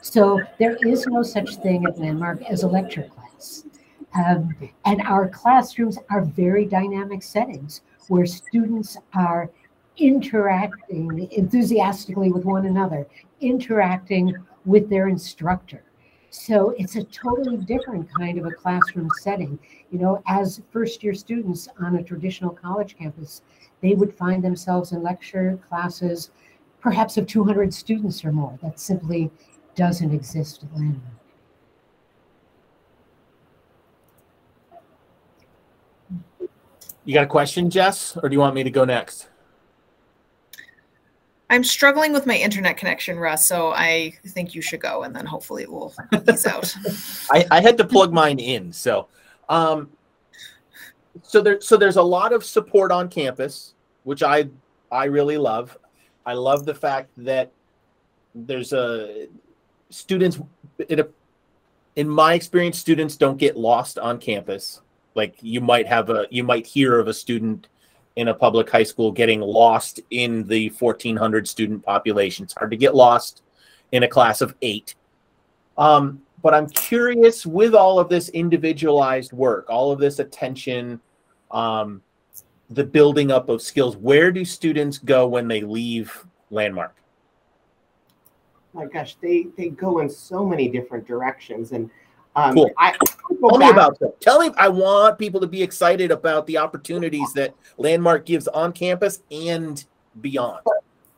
So 0.02 0.42
there 0.60 0.78
is 0.86 1.06
no 1.08 1.24
such 1.24 1.58
thing 1.58 1.86
at 1.86 2.00
Landmark 2.00 2.42
as 2.44 2.64
a 2.64 2.68
lecture 2.68 3.04
class. 3.04 3.66
Um, 4.16 4.56
and 4.86 5.02
our 5.02 5.28
classrooms 5.28 5.98
are 6.10 6.24
very 6.24 6.66
dynamic 6.66 7.22
settings 7.22 7.82
where 8.08 8.26
students 8.26 8.98
are 9.14 9.50
interacting 9.98 11.28
enthusiastically 11.32 12.32
with 12.32 12.46
one 12.46 12.66
another, 12.66 13.08
interacting 13.42 14.34
with 14.66 14.90
their 14.90 15.08
instructor. 15.08 15.84
So 16.30 16.72
it's 16.78 16.98
a 16.98 17.04
totally 17.04 17.58
different 17.58 18.10
kind 18.14 18.38
of 18.38 18.46
a 18.46 18.52
classroom 18.52 19.10
setting. 19.22 19.58
You 19.90 20.00
know, 20.00 20.24
as 20.28 20.62
first 20.70 21.02
year 21.04 21.14
students 21.14 21.70
on 21.80 21.96
a 21.96 22.04
traditional 22.04 22.52
college 22.52 22.98
campus, 22.98 23.42
they 23.82 23.94
would 23.94 24.14
find 24.14 24.44
themselves 24.44 24.92
in 24.92 25.02
lecture 25.02 25.58
classes, 25.70 26.32
perhaps 26.86 27.18
of 27.18 27.26
200 27.26 27.74
students 27.74 28.24
or 28.24 28.32
more. 28.32 28.60
That 28.62 28.80
simply 28.80 29.32
doesn't 29.74 30.14
exist 30.14 30.64
at 30.64 30.72
Landmark. 30.72 31.02
You 37.06 37.14
got 37.16 37.24
a 37.24 37.28
question, 37.28 37.72
Jess, 37.72 38.16
or 38.22 38.30
do 38.30 38.34
you 38.34 38.40
want 38.40 38.54
me 38.54 38.64
to 38.64 38.70
go 38.70 38.86
next? 38.86 39.30
I'm 41.50 41.64
struggling 41.64 42.14
with 42.14 42.28
my 42.28 42.36
internet 42.36 42.78
connection, 42.78 43.18
Russ. 43.18 43.48
So 43.48 43.72
I 43.72 44.14
think 44.28 44.54
you 44.54 44.62
should 44.62 44.80
go, 44.80 45.02
and 45.02 45.16
then 45.16 45.26
hopefully 45.26 45.64
it 45.64 45.72
will 45.72 45.92
ease 46.30 46.46
out. 46.46 46.72
I, 47.32 47.48
I 47.50 47.62
had 47.62 47.80
to 47.80 47.84
plug 47.84 48.14
mine 48.14 48.38
in, 48.38 48.72
so 48.72 49.08
um, 49.50 49.90
so 51.24 51.42
there 51.42 51.60
so 51.62 51.78
there's 51.78 51.98
a 51.98 52.04
lot 52.04 52.32
of 52.32 52.46
support 52.46 52.92
on 52.92 53.10
campus, 53.10 53.74
which 54.04 54.22
I 54.22 54.50
I 54.92 55.06
really 55.06 55.38
love. 55.38 55.78
I 56.26 56.34
love 56.34 56.66
the 56.66 56.74
fact 56.74 57.12
that 57.18 57.52
there's 58.34 58.74
a 58.74 59.28
students. 59.90 60.40
In 61.96 62.10
my 62.10 62.34
experience, 62.34 62.78
students 62.78 63.16
don't 63.16 63.38
get 63.38 63.56
lost 63.56 63.98
on 64.00 64.20
campus. 64.20 64.82
Like 65.14 65.36
you 65.42 65.62
might 65.62 65.88
have 65.88 66.10
a 66.10 66.28
you 66.30 66.44
might 66.44 66.66
hear 66.66 67.00
of 67.00 67.08
a 67.08 67.14
student 67.14 67.68
in 68.16 68.30
a 68.30 68.34
public 68.34 68.70
high 68.70 68.84
school 68.84 69.12
getting 69.12 69.42
lost 69.42 70.00
in 70.10 70.48
the 70.48 70.70
1400 70.80 71.48
student 71.48 71.84
population. 71.84 72.46
It's 72.46 72.54
hard 72.54 72.72
to 72.72 72.78
get 72.78 72.96
lost 72.96 73.44
in 73.92 74.04
a 74.04 74.08
class 74.08 74.42
of 74.42 74.56
eight. 74.62 74.96
Um, 75.78 76.22
but 76.42 76.54
I'm 76.54 76.68
curious 76.70 77.46
with 77.46 77.74
all 77.74 78.00
of 78.00 78.08
this 78.08 78.30
individualized 78.30 79.34
work, 79.34 79.70
all 79.70 79.92
of 79.92 80.00
this 80.00 80.20
attention, 80.20 81.02
um, 81.52 82.02
the 82.70 82.84
building 82.84 83.32
up 83.32 83.50
of 83.50 83.62
skills, 83.62 83.96
where 83.98 84.32
do 84.32 84.44
students 84.44 84.98
go 84.98 85.28
when 85.28 85.48
they 85.48 85.62
leave 85.62 86.26
Landmark? 86.50 86.96
My 88.74 88.86
gosh, 88.86 89.16
they 89.22 89.48
they 89.56 89.70
go 89.70 90.00
in 90.00 90.10
so 90.10 90.46
many 90.46 90.68
different 90.68 91.08
directions, 91.08 91.72
and 91.72 91.90
um, 92.36 92.56
cool. 92.56 92.72
I, 92.78 92.98
Tell 93.40 93.58
me 93.58 93.70
about 93.70 94.00
them. 94.00 94.12
Tell 94.20 94.40
me. 94.40 94.52
I 94.58 94.68
want 94.68 95.18
people 95.18 95.40
to 95.40 95.48
be 95.48 95.62
excited 95.62 96.12
about 96.12 96.46
the 96.48 96.58
opportunities 96.58 97.32
that 97.34 97.56
Landmark 97.78 98.26
gives 98.26 98.48
on 98.48 98.74
campus 98.74 99.22
and 99.32 99.84
beyond. 100.22 100.62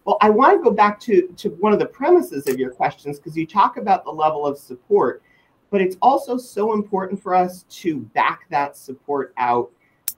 Well, 0.05 0.17
I 0.21 0.29
want 0.29 0.59
to 0.59 0.63
go 0.63 0.71
back 0.71 0.99
to 1.01 1.27
to 1.35 1.49
one 1.49 1.73
of 1.73 1.79
the 1.79 1.85
premises 1.85 2.47
of 2.47 2.59
your 2.59 2.71
questions 2.71 3.17
because 3.17 3.35
you 3.35 3.47
talk 3.47 3.77
about 3.77 4.05
the 4.05 4.11
level 4.11 4.45
of 4.45 4.57
support, 4.57 5.21
but 5.69 5.81
it's 5.81 5.97
also 6.01 6.37
so 6.37 6.73
important 6.73 7.21
for 7.21 7.33
us 7.33 7.63
to 7.69 7.99
back 7.99 8.41
that 8.49 8.77
support 8.77 9.33
out 9.37 9.71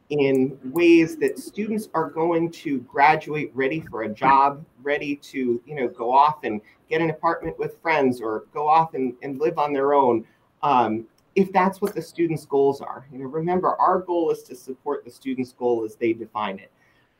in 0.10 0.58
ways 0.63 1.17
that 1.17 1.38
students 1.38 1.88
are 1.93 2.10
going 2.10 2.50
to 2.50 2.80
graduate 2.82 3.52
ready 3.54 3.80
for 3.80 4.04
a 4.04 4.10
job, 4.10 4.65
ready 4.82 5.15
to 5.15 5.62
you 5.65 5.76
know 5.76 5.88
go 5.88 6.12
off 6.12 6.43
and 6.43 6.62
get 6.89 7.02
an 7.02 7.10
apartment 7.10 7.58
with 7.60 7.80
friends 7.82 8.19
or 8.19 8.45
go 8.54 8.67
off 8.67 8.95
and, 8.95 9.13
and 9.22 9.39
live 9.39 9.60
on 9.60 9.72
their 9.72 9.93
own 9.93 10.26
um, 10.63 11.06
if 11.36 11.52
that's 11.54 11.80
what 11.82 11.93
the 11.93 12.02
students' 12.02 12.45
goals 12.45 12.82
are. 12.82 13.08
You 13.12 13.19
know, 13.19 13.26
remember 13.26 13.76
our 13.76 14.00
goal 14.00 14.32
is 14.32 14.43
to 14.43 14.56
support 14.56 15.06
the 15.06 15.12
students' 15.12 15.54
goal 15.54 15.84
as 15.86 15.95
they 15.95 16.13
define 16.13 16.60
it. 16.60 16.72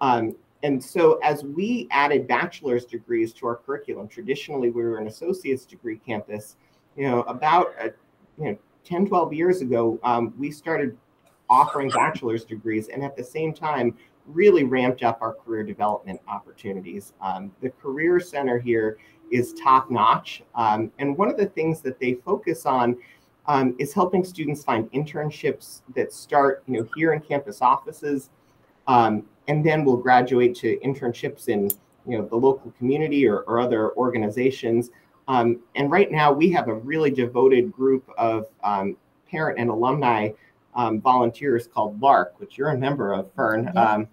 Um, 0.02 0.36
and 0.64 0.84
so 0.84 1.20
as 1.24 1.44
we 1.44 1.88
added 1.92 2.28
bachelor's 2.28 2.86
degrees 2.86 3.32
to 3.34 3.48
our 3.48 3.56
curriculum, 3.56 4.08
traditionally 4.08 4.72
we 4.72 4.84
were 4.84 4.98
an 4.98 5.08
associate's 5.08 5.66
degree 5.66 5.98
campus. 5.98 6.58
You 6.98 7.04
know, 7.04 7.22
about 7.24 7.74
uh, 7.82 7.90
you 8.38 8.46
know 8.46 8.58
10, 8.84 9.08
12 9.08 9.34
years 9.34 9.62
ago, 9.62 10.00
um, 10.04 10.34
we 10.38 10.52
started 10.52 10.98
offering 11.50 11.90
bachelor's 11.90 12.46
degrees, 12.46 12.90
and 12.90 13.04
at 13.04 13.16
the 13.16 13.24
same 13.24 13.54
time, 13.54 13.98
really 14.26 14.64
ramped 14.64 15.04
up 15.04 15.22
our 15.22 15.34
career 15.34 15.64
development 15.64 16.20
opportunities. 16.28 17.14
Um, 17.22 17.52
the 17.62 17.70
Career 17.70 18.20
Center 18.20 18.60
here 18.60 18.98
is 19.32 19.54
top 19.54 19.90
notch, 19.90 20.44
um, 20.56 20.92
and 21.00 21.18
one 21.18 21.30
of 21.30 21.38
the 21.38 21.48
things 21.48 21.82
that 21.82 22.00
they 22.00 22.16
focus 22.26 22.66
on 22.66 22.98
um, 23.48 23.76
is 23.80 23.94
helping 23.94 24.24
students 24.24 24.64
find 24.64 24.92
internships 24.92 25.82
that 25.96 26.14
start, 26.14 26.64
you 26.68 26.80
know, 26.80 26.90
here 26.96 27.14
in 27.14 27.20
campus 27.20 27.62
offices. 27.62 28.30
Um, 28.88 29.26
and 29.50 29.66
then 29.66 29.84
will 29.84 29.98
graduate 29.98 30.56
to 30.56 30.78
internships 30.80 31.50
in 31.50 31.70
you 32.08 32.18
know 32.18 32.26
the 32.26 32.36
local 32.36 32.72
community 32.78 33.28
or, 33.28 33.40
or 33.42 33.60
other 33.60 33.94
organizations. 33.98 34.92
Um, 35.28 35.60
and 35.76 35.92
right 35.92 36.12
now 36.12 36.32
we 36.32 36.52
have 36.52 36.68
a 36.70 36.74
really 36.74 37.12
devoted 37.12 37.72
group 37.72 38.10
of 38.18 38.46
um, 38.64 38.96
parent 39.30 39.60
and 39.60 39.70
alumni 39.70 40.30
um, 40.76 41.02
volunteers 41.02 41.68
called 41.68 42.00
LARC, 42.00 42.32
which 42.38 42.58
you're 42.58 42.70
a 42.70 42.78
member 42.78 43.14
of, 43.14 43.32
Ferne. 43.34 43.72
Yeah. 43.74 43.82
Um, 43.82 44.08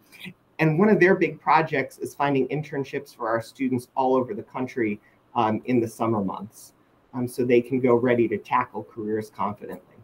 and 0.59 0.79
one 0.79 0.89
of 0.89 0.99
their 0.99 1.15
big 1.15 1.41
projects 1.41 1.99
is 1.99 2.15
finding 2.15 2.49
internships 2.49 3.15
for 3.15 3.29
our 3.29 3.43
students 3.43 3.89
all 3.95 4.17
over 4.17 4.33
the 4.35 4.43
country 4.43 5.01
um, 5.35 5.61
in 5.67 5.81
the 5.81 5.89
summer 5.89 6.25
months 6.25 6.73
um, 7.15 7.29
so 7.29 7.45
they 7.45 7.61
can 7.61 7.81
go 7.81 7.95
ready 7.95 8.29
to 8.29 8.39
tackle 8.39 8.85
careers 8.85 9.31
confidently. 9.31 9.97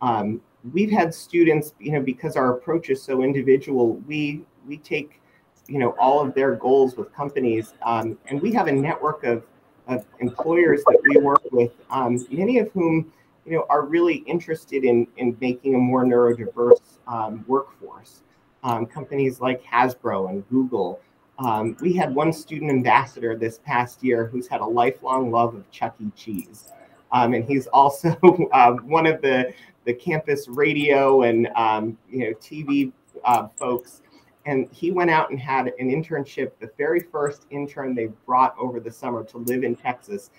Um, 0.00 0.40
we've 0.72 0.90
had 0.90 1.14
students, 1.14 1.74
you 1.78 1.92
know, 1.92 2.00
because 2.00 2.36
our 2.36 2.56
approach 2.56 2.90
is 2.90 3.02
so 3.02 3.22
individual, 3.22 3.96
we 4.06 4.44
we 4.66 4.78
take, 4.78 5.20
you 5.68 5.78
know, 5.78 5.90
all 5.98 6.20
of 6.20 6.34
their 6.34 6.54
goals 6.54 6.96
with 6.96 7.12
companies, 7.14 7.74
um, 7.82 8.18
and 8.26 8.40
we 8.40 8.52
have 8.52 8.66
a 8.66 8.72
network 8.72 9.24
of, 9.24 9.44
of 9.86 10.04
employers 10.20 10.82
that 10.84 11.00
we 11.08 11.16
work 11.16 11.42
with, 11.50 11.72
um, 11.90 12.24
many 12.30 12.58
of 12.58 12.70
whom, 12.72 13.12
you 13.50 13.56
know, 13.56 13.66
are 13.68 13.84
really 13.84 14.16
interested 14.26 14.84
in 14.84 15.08
in 15.16 15.36
making 15.40 15.74
a 15.74 15.78
more 15.78 16.04
neurodiverse 16.04 16.98
um, 17.08 17.44
workforce. 17.48 18.22
Um, 18.62 18.86
companies 18.86 19.40
like 19.40 19.62
Hasbro 19.64 20.30
and 20.30 20.48
Google. 20.48 21.00
Um, 21.38 21.76
we 21.80 21.94
had 21.94 22.14
one 22.14 22.32
student 22.32 22.70
ambassador 22.70 23.34
this 23.34 23.58
past 23.58 24.04
year 24.04 24.26
who's 24.26 24.46
had 24.46 24.60
a 24.60 24.66
lifelong 24.66 25.30
love 25.30 25.54
of 25.54 25.68
Chuck 25.70 25.96
E. 25.98 26.10
Cheese. 26.14 26.68
Um, 27.12 27.32
and 27.34 27.44
he's 27.44 27.66
also 27.68 28.10
uh, 28.52 28.72
one 28.72 29.06
of 29.06 29.22
the, 29.22 29.52
the 29.86 29.94
campus 29.94 30.46
radio 30.46 31.22
and 31.22 31.48
um, 31.56 31.98
you 32.08 32.20
know 32.20 32.34
TV 32.34 32.92
uh, 33.24 33.48
folks. 33.56 34.02
And 34.46 34.68
he 34.72 34.90
went 34.90 35.10
out 35.10 35.30
and 35.30 35.40
had 35.40 35.72
an 35.78 35.90
internship, 35.90 36.52
the 36.60 36.70
very 36.78 37.00
first 37.00 37.46
intern 37.50 37.94
they 37.94 38.08
brought 38.26 38.54
over 38.58 38.78
the 38.78 38.90
summer 38.90 39.24
to 39.24 39.38
live 39.38 39.64
in 39.64 39.74
Texas, 39.74 40.30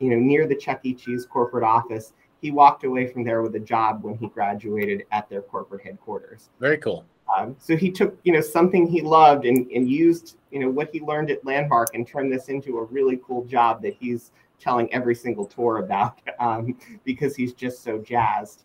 you 0.00 0.10
know, 0.10 0.16
near 0.16 0.46
the 0.46 0.54
Chuck 0.54 0.80
E. 0.84 0.94
Cheese 0.94 1.26
corporate 1.26 1.64
office. 1.64 2.12
He 2.42 2.50
walked 2.50 2.84
away 2.84 3.06
from 3.06 3.24
there 3.24 3.40
with 3.40 3.54
a 3.54 3.60
job 3.60 4.02
when 4.02 4.18
he 4.18 4.26
graduated 4.26 5.04
at 5.12 5.30
their 5.30 5.42
corporate 5.42 5.82
headquarters. 5.82 6.50
Very 6.60 6.76
cool. 6.76 7.06
Um, 7.34 7.56
so 7.58 7.76
he 7.76 7.90
took, 7.90 8.18
you 8.24 8.32
know, 8.32 8.40
something 8.40 8.86
he 8.86 9.00
loved 9.00 9.46
and, 9.46 9.70
and 9.70 9.88
used, 9.88 10.36
you 10.50 10.58
know, 10.58 10.68
what 10.68 10.90
he 10.92 11.00
learned 11.00 11.30
at 11.30 11.44
Landmark 11.46 11.94
and 11.94 12.06
turned 12.06 12.32
this 12.32 12.48
into 12.48 12.78
a 12.78 12.84
really 12.84 13.20
cool 13.24 13.44
job 13.44 13.80
that 13.82 13.94
he's 13.98 14.32
telling 14.58 14.92
every 14.92 15.14
single 15.14 15.46
tour 15.46 15.78
about 15.78 16.20
um, 16.40 16.76
because 17.04 17.34
he's 17.36 17.52
just 17.52 17.82
so 17.82 17.98
jazzed. 17.98 18.64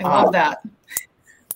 I 0.00 0.02
love 0.04 0.26
um, 0.26 0.32
that. 0.32 0.62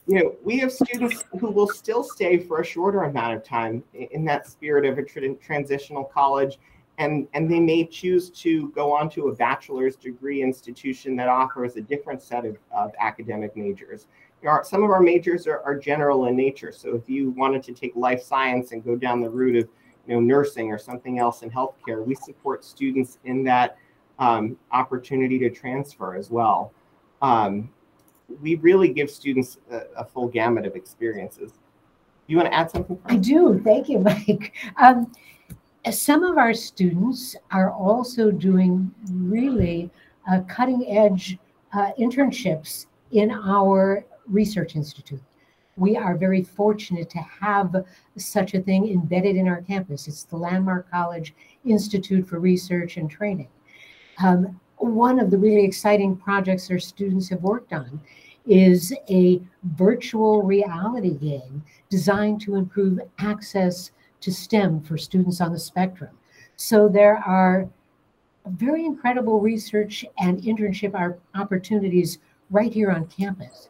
You 0.07 0.23
know, 0.23 0.37
we 0.45 0.59
have 0.59 0.71
students 0.71 1.25
who 1.41 1.51
will 1.51 1.69
still 1.69 2.05
stay 2.05 2.39
for 2.39 2.61
a 2.61 2.65
shorter 2.65 3.03
amount 3.03 3.35
of 3.35 3.43
time 3.43 3.83
in 3.93 4.25
that 4.27 4.47
spirit 4.47 4.85
of 4.85 4.99
a 4.99 5.03
tra- 5.03 5.35
transitional 5.35 6.05
college, 6.05 6.59
and 6.99 7.29
and 7.35 7.51
they 7.51 7.61
may 7.61 7.85
choose 7.85 8.31
to 8.31 8.71
go 8.71 8.93
on 8.93 9.11
to 9.11 9.29
a 9.29 9.35
bachelor's 9.35 9.97
degree 9.97 10.43
institution 10.43 11.17
that 11.17 11.29
offers 11.29 11.77
a 11.77 11.81
different 11.81 12.23
set 12.23 12.45
of, 12.45 12.57
of 12.73 12.93
academic 12.99 13.57
majors 13.57 14.07
our, 14.45 14.65
some 14.65 14.83
of 14.83 14.91
our 14.91 15.01
majors 15.01 15.47
are, 15.47 15.61
are 15.63 15.77
general 15.77 16.27
in 16.27 16.37
nature. 16.37 16.73
So 16.73 16.95
if 16.95 17.09
you 17.09 17.31
wanted 17.31 17.63
to 17.65 17.73
take 17.73 17.95
life 17.97 18.23
science 18.23 18.73
and 18.73 18.85
go 18.85 18.97
down 18.97 19.21
the 19.21 19.31
route 19.31 19.57
of 19.57 19.69
you 20.07 20.15
know 20.15 20.21
nursing 20.21 20.71
or 20.71 20.79
something 20.79 21.19
else 21.19 21.43
in 21.43 21.51
healthcare, 21.51 22.05
we 22.05 22.15
support 22.15 22.65
students 22.65 23.19
in 23.25 23.43
that 23.45 23.77
um, 24.19 24.57
opportunity 24.73 25.39
to 25.41 25.51
transfer 25.51 26.15
as 26.15 26.31
well. 26.31 26.73
Um, 27.23 27.71
we 28.41 28.57
really 28.57 28.89
give 28.89 29.11
students 29.11 29.59
a, 29.71 29.83
a, 29.99 30.05
full 30.05 30.27
gamut 30.27 30.67
of 30.67 30.75
experiences. 30.75 31.53
You 32.27 32.37
want 32.37 32.49
to 32.49 32.55
add 32.55 32.71
something? 32.71 32.99
I 33.07 33.17
do. 33.17 33.61
Thank 33.63 33.89
you, 33.89 33.99
Mike. 34.01 34.55
Um, 34.77 35.13
some 35.91 36.25
of 36.25 36.37
our 36.37 36.53
students 36.55 37.37
are 37.51 37.71
also 37.71 38.31
doing 38.31 38.93
really 39.13 39.91
uh, 40.31 40.41
cutting 40.49 40.85
edge 40.89 41.39
uh, 41.73 41.93
internships 41.99 42.87
in 43.13 43.31
our 43.31 44.05
Research 44.27 44.75
Institute. 44.75 45.23
We 45.77 45.97
are 45.97 46.17
very 46.17 46.43
fortunate 46.43 47.09
to 47.11 47.19
have 47.19 47.85
such 48.17 48.55
a 48.55 48.61
thing 48.61 48.89
embedded 48.89 49.37
in 49.37 49.47
our 49.47 49.63
campus. 49.63 50.09
It's 50.09 50.25
the 50.25 50.37
Landmark 50.37 50.91
College 50.91 51.35
Institute 51.65 52.27
for 52.27 52.41
Research 52.41 52.97
and 52.97 53.11
Training. 53.11 53.49
Um, 54.19 54.59
one 54.79 55.21
of 55.21 55.31
the 55.31 55.39
really 55.39 55.65
exciting 55.65 56.17
projects 56.17 56.71
our 56.71 56.79
students 56.79 57.29
have 57.29 57.43
worked 57.43 57.73
on 57.73 58.01
is 58.47 58.95
a 59.11 59.41
virtual 59.65 60.43
reality 60.43 61.17
game 61.19 61.63
designed 61.91 62.41
to 62.41 62.55
improve 62.57 63.01
access 63.19 63.91
to 64.21 64.33
STEM 64.33 64.83
for 64.83 64.97
students 64.97 65.41
on 65.41 65.53
the 65.53 65.59
spectrum. 65.59 66.17
So 66.57 66.89
there 66.89 67.19
are 67.19 67.69
very 68.47 68.85
incredible 68.85 69.41
research 69.41 70.05
and 70.19 70.41
internship 70.43 71.19
opportunities 71.35 72.19
right 72.51 72.73
here 72.73 72.91
on 72.91 73.07
campus. 73.07 73.69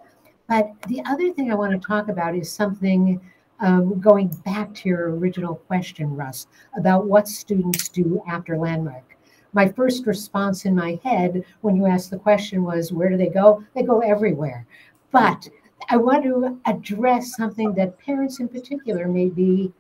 But 0.49 0.71
the 0.87 1.03
other 1.07 1.33
thing 1.33 1.51
I 1.51 1.57
want 1.57 1.73
to 1.73 1.87
talk 1.87 2.09
about 2.09 2.37
is 2.37 2.51
something 2.51 3.21
um, 3.61 3.99
going 4.01 4.29
back 4.45 4.75
to 4.75 4.89
your 4.89 5.17
original 5.17 5.57
question, 5.57 6.15
Russ, 6.15 6.47
about 6.77 7.07
what 7.07 7.27
students 7.27 7.89
do 7.89 8.23
after 8.29 8.57
Landmark. 8.57 9.17
My 9.55 9.69
first 9.69 10.07
response 10.07 10.67
in 10.67 10.75
my 10.75 11.01
head 11.03 11.45
when 11.63 11.77
you 11.77 11.87
asked 11.87 12.11
the 12.11 12.19
question 12.19 12.63
was, 12.63 12.93
where 12.93 13.09
do 13.09 13.17
they 13.17 13.29
go? 13.31 13.65
They 13.75 13.83
go 13.83 14.01
everywhere. 14.01 14.67
But 15.11 15.49
I 15.89 15.97
want 15.97 16.25
to 16.25 16.61
address 16.67 17.35
something 17.37 17.73
that 17.75 17.99
parents 17.99 18.41
in 18.41 18.49
particular 18.49 19.09
may 19.09 19.31
be 19.31 19.73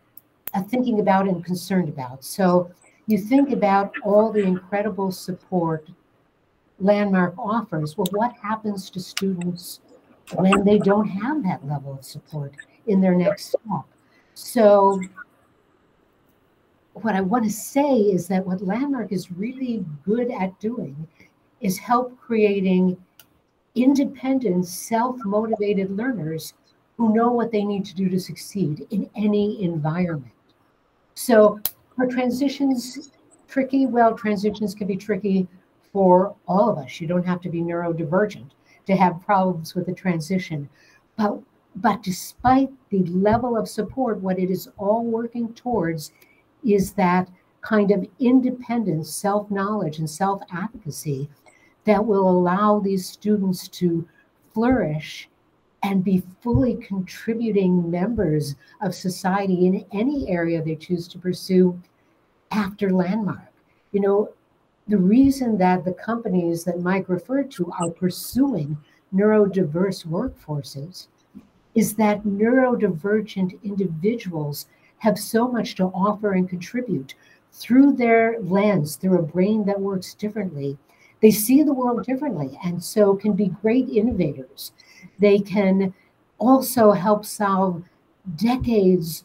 uh, 0.56 0.62
thinking 0.62 1.00
about 1.00 1.28
and 1.28 1.44
concerned 1.44 1.88
about. 1.88 2.24
So 2.24 2.70
you 3.06 3.18
think 3.18 3.52
about 3.52 3.92
all 4.02 4.32
the 4.32 4.42
incredible 4.42 5.12
support 5.12 5.88
Landmark 6.80 7.34
offers. 7.38 7.96
Well, 7.96 8.06
what 8.10 8.34
happens 8.42 8.90
to 8.90 9.00
students 9.00 9.80
when 10.34 10.64
they 10.64 10.78
don't 10.78 11.08
have 11.08 11.42
that 11.44 11.66
level 11.66 11.94
of 11.94 12.04
support 12.04 12.54
in 12.86 13.00
their 13.00 13.14
next 13.14 13.46
step. 13.46 13.84
So, 14.34 15.00
what 16.94 17.14
I 17.14 17.20
want 17.20 17.44
to 17.44 17.50
say 17.50 17.94
is 17.94 18.26
that 18.28 18.44
what 18.44 18.62
Landmark 18.62 19.12
is 19.12 19.30
really 19.30 19.84
good 20.04 20.30
at 20.30 20.58
doing 20.60 21.06
is 21.60 21.78
help 21.78 22.18
creating 22.18 22.96
independent, 23.74 24.66
self 24.66 25.16
motivated 25.24 25.96
learners 25.96 26.54
who 26.96 27.14
know 27.14 27.30
what 27.30 27.52
they 27.52 27.64
need 27.64 27.84
to 27.84 27.94
do 27.94 28.08
to 28.08 28.18
succeed 28.18 28.86
in 28.90 29.08
any 29.14 29.62
environment. 29.62 30.32
So, 31.16 31.58
are 31.98 32.06
transitions 32.06 33.10
tricky? 33.48 33.86
Well, 33.86 34.14
transitions 34.14 34.74
can 34.74 34.86
be 34.86 34.98
tricky 34.98 35.48
for 35.90 36.36
all 36.46 36.68
of 36.68 36.76
us. 36.76 37.00
You 37.00 37.08
don't 37.08 37.24
have 37.24 37.40
to 37.40 37.48
be 37.48 37.62
neurodivergent 37.62 38.50
to 38.84 38.96
have 38.96 39.24
problems 39.24 39.74
with 39.74 39.88
a 39.88 39.94
transition. 39.94 40.68
But, 41.16 41.40
but 41.76 42.02
despite 42.02 42.70
the 42.90 43.02
level 43.04 43.56
of 43.56 43.66
support, 43.66 44.20
what 44.20 44.38
it 44.38 44.50
is 44.50 44.68
all 44.76 45.04
working 45.04 45.54
towards 45.54 46.12
is 46.62 46.92
that 46.92 47.30
kind 47.62 47.90
of 47.90 48.06
independent 48.20 49.06
self 49.06 49.50
knowledge 49.50 49.98
and 49.98 50.08
self 50.08 50.42
advocacy 50.52 51.30
that 51.84 52.04
will 52.04 52.28
allow 52.28 52.78
these 52.78 53.08
students 53.08 53.68
to 53.68 54.06
flourish 54.52 55.30
and 55.86 56.02
be 56.02 56.20
fully 56.40 56.74
contributing 56.74 57.88
members 57.88 58.56
of 58.80 58.92
society 58.92 59.66
in 59.66 59.86
any 59.92 60.28
area 60.28 60.60
they 60.60 60.74
choose 60.74 61.06
to 61.06 61.16
pursue 61.16 61.80
after 62.50 62.90
landmark. 62.90 63.52
You 63.92 64.00
know, 64.00 64.30
the 64.88 64.98
reason 64.98 65.56
that 65.58 65.84
the 65.84 65.92
companies 65.92 66.64
that 66.64 66.80
Mike 66.80 67.08
referred 67.08 67.52
to 67.52 67.70
are 67.78 67.90
pursuing 67.90 68.76
neurodiverse 69.14 70.04
workforces 70.04 71.06
is 71.76 71.94
that 71.94 72.24
neurodivergent 72.24 73.62
individuals 73.62 74.66
have 74.98 75.16
so 75.16 75.46
much 75.46 75.76
to 75.76 75.84
offer 75.84 76.32
and 76.32 76.48
contribute 76.48 77.14
through 77.52 77.92
their 77.92 78.40
lens, 78.40 78.96
through 78.96 79.20
a 79.20 79.22
brain 79.22 79.64
that 79.66 79.80
works 79.80 80.14
differently. 80.14 80.76
They 81.22 81.30
see 81.30 81.62
the 81.62 81.72
world 81.72 82.04
differently 82.04 82.58
and 82.64 82.82
so 82.82 83.14
can 83.14 83.32
be 83.32 83.48
great 83.48 83.88
innovators. 83.88 84.72
They 85.18 85.38
can 85.38 85.94
also 86.38 86.92
help 86.92 87.24
solve 87.24 87.84
decades 88.36 89.24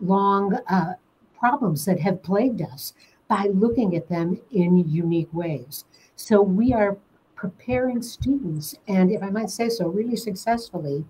long 0.00 0.54
uh, 0.68 0.94
problems 1.38 1.84
that 1.84 2.00
have 2.00 2.22
plagued 2.22 2.62
us 2.62 2.94
by 3.28 3.50
looking 3.52 3.96
at 3.96 4.08
them 4.08 4.40
in 4.52 4.88
unique 4.88 5.32
ways. 5.32 5.84
So 6.16 6.40
we 6.40 6.72
are 6.72 6.96
preparing 7.34 8.00
students, 8.00 8.74
and 8.88 9.10
if 9.10 9.22
I 9.22 9.30
might 9.30 9.50
say 9.50 9.68
so, 9.68 9.88
really 9.88 10.16
successfully 10.16 11.04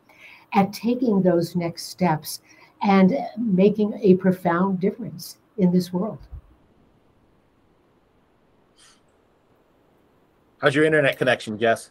at 0.52 0.72
taking 0.72 1.22
those 1.22 1.54
next 1.54 1.86
steps 1.86 2.40
and 2.82 3.16
making 3.36 3.94
a 4.02 4.14
profound 4.16 4.80
difference 4.80 5.38
in 5.58 5.72
this 5.72 5.92
world. 5.92 6.18
How's 10.60 10.74
your 10.74 10.84
internet 10.84 11.18
connection, 11.18 11.58
Jess? 11.58 11.90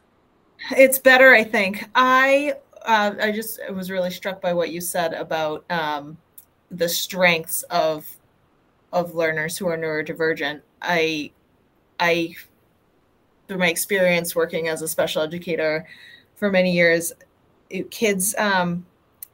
It's 0.76 0.98
better, 0.98 1.34
I 1.34 1.44
think. 1.44 1.86
I 1.96 2.54
uh, 2.84 3.16
I 3.22 3.32
just 3.32 3.60
was 3.72 3.90
really 3.92 4.12
struck 4.12 4.42
by 4.42 4.54
what 4.54 4.70
you 4.72 4.80
said 4.82 5.14
about 5.14 5.66
um, 5.70 6.18
the 6.72 6.90
strengths 6.90 7.64
of 7.64 8.08
of 8.92 9.14
learners 9.14 9.58
who 9.58 9.68
are 9.68 9.78
neurodivergent. 9.78 10.62
I 10.82 11.32
I 12.00 12.36
through 13.48 13.58
my 13.60 13.70
experience 13.70 14.36
working 14.36 14.68
as 14.68 14.82
a 14.82 14.88
special 14.88 15.22
educator 15.22 15.86
for 16.36 16.52
many 16.52 16.72
years, 16.72 17.14
it, 17.70 17.92
kids 17.92 18.36
um, 18.38 18.86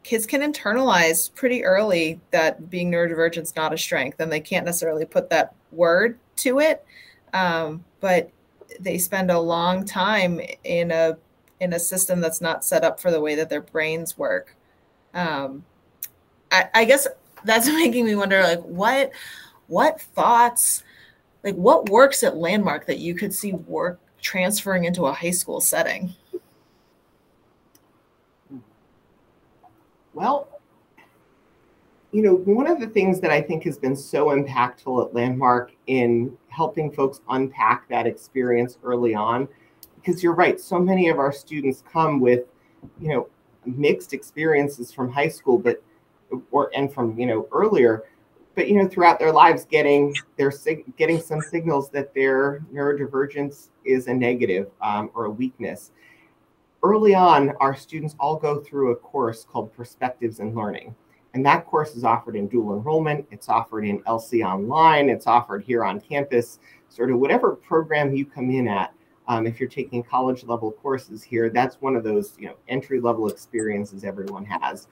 kids 0.04 0.26
can 0.26 0.42
internalize 0.42 1.34
pretty 1.34 1.64
early 1.64 2.20
that 2.32 2.70
being 2.70 2.92
neurodivergent 2.92 3.44
is 3.44 3.56
not 3.56 3.74
a 3.74 3.78
strength, 3.78 4.20
and 4.20 4.32
they 4.32 4.40
can't 4.42 4.66
necessarily 4.66 5.06
put 5.06 5.30
that 5.30 5.56
word 5.72 6.20
to 6.38 6.60
it. 6.60 6.84
Um, 7.34 7.84
but 8.00 8.30
they 8.80 8.98
spend 8.98 9.32
a 9.32 9.40
long 9.40 9.86
time 9.86 10.40
in 10.64 10.92
a 10.92 11.18
in 11.60 11.74
a 11.74 11.80
system 11.80 12.20
that's 12.20 12.42
not 12.42 12.66
set 12.66 12.84
up 12.84 13.00
for 13.00 13.12
the 13.12 13.22
way 13.22 13.36
that 13.36 13.50
their 13.50 13.62
brains 13.62 14.18
work. 14.18 14.56
Um, 15.14 15.64
I, 16.52 16.66
I 16.74 16.86
guess 16.86 17.08
that's 17.46 17.68
making 17.68 18.06
me 18.06 18.16
wonder, 18.16 18.42
like, 18.42 18.62
what 18.62 19.12
what 19.68 20.02
thoughts, 20.02 20.84
like, 21.44 21.56
what 21.56 21.90
works 21.90 22.24
at 22.24 22.36
Landmark 22.36 22.88
that 22.88 22.98
you 22.98 23.16
could 23.16 23.34
see 23.34 23.54
work 23.54 24.00
transferring 24.22 24.86
into 24.86 25.06
a 25.06 25.14
high 25.14 25.32
school 25.32 25.62
setting? 25.62 26.14
Well, 30.14 30.60
you 32.12 32.22
know, 32.22 32.36
one 32.36 32.68
of 32.68 32.80
the 32.80 32.88
things 32.88 33.22
that 33.22 33.32
I 33.32 33.42
think 33.42 33.64
has 33.64 33.78
been 33.78 33.96
so 33.96 34.28
impactful 34.28 35.08
at 35.08 35.14
Landmark 35.14 35.72
in 35.88 36.38
helping 36.52 36.92
folks 36.92 37.22
unpack 37.30 37.88
that 37.90 38.06
experience 38.06 38.78
early 38.84 39.16
on, 39.16 39.48
because 39.96 40.22
you're 40.22 40.36
right, 40.36 40.60
so 40.60 40.78
many 40.80 41.10
of 41.10 41.18
our 41.18 41.32
students 41.32 41.84
come 41.92 42.20
with, 42.20 42.46
you 43.00 43.10
know, 43.10 43.28
mixed 43.66 44.14
experiences 44.14 44.92
from 44.92 45.12
high 45.12 45.28
school, 45.28 45.58
but 45.58 45.82
or 46.52 46.72
and 46.76 46.94
from 46.94 47.18
you 47.20 47.26
know 47.26 47.48
earlier, 47.52 48.04
but 48.56 48.68
you 48.68 48.76
know 48.76 48.88
throughout 48.88 49.20
their 49.20 49.32
lives 49.32 49.66
getting 49.66 50.16
their 50.38 50.52
getting 50.98 51.20
some 51.20 51.42
signals 51.42 51.90
that 51.90 52.14
their 52.14 52.64
neurodivergence 52.74 53.70
is 53.86 54.08
a 54.08 54.14
negative 54.14 54.72
um, 54.82 55.12
or 55.14 55.26
a 55.26 55.30
weakness. 55.30 55.92
Early 56.84 57.14
on, 57.14 57.52
our 57.60 57.76
students 57.76 58.16
all 58.20 58.38
go 58.38 58.60
through 58.60 58.92
a 58.92 58.96
course 58.96 59.46
called 59.50 59.72
Perspectives 59.76 60.40
in 60.40 60.56
Learning. 60.56 60.96
And 61.34 61.46
that 61.46 61.66
course 61.66 61.96
is 61.96 62.04
offered 62.04 62.36
in 62.36 62.48
dual 62.48 62.76
enrollment. 62.76 63.26
It's 63.32 63.48
offered 63.48 63.86
in 63.86 64.00
LC 64.04 64.46
Online. 64.46 65.10
It's 65.10 65.28
offered 65.28 65.64
here 65.64 65.86
on 65.86 66.02
campus, 66.02 66.60
sort 66.90 67.12
of 67.12 67.20
whatever 67.20 67.56
program 67.56 68.14
you 68.14 68.26
come 68.26 68.50
in 68.50 68.68
at. 68.68 68.94
Um, 69.28 69.48
if 69.48 69.60
you're 69.60 69.70
taking 69.70 70.04
college 70.04 70.44
level 70.44 70.72
courses 70.72 71.24
here, 71.24 71.50
that's 71.50 71.80
one 71.80 71.96
of 71.96 72.04
those 72.04 72.34
you 72.38 72.48
know 72.48 72.56
entry 72.68 73.00
level 73.00 73.30
experiences 73.30 74.04
everyone 74.04 74.46
has. 74.46 74.88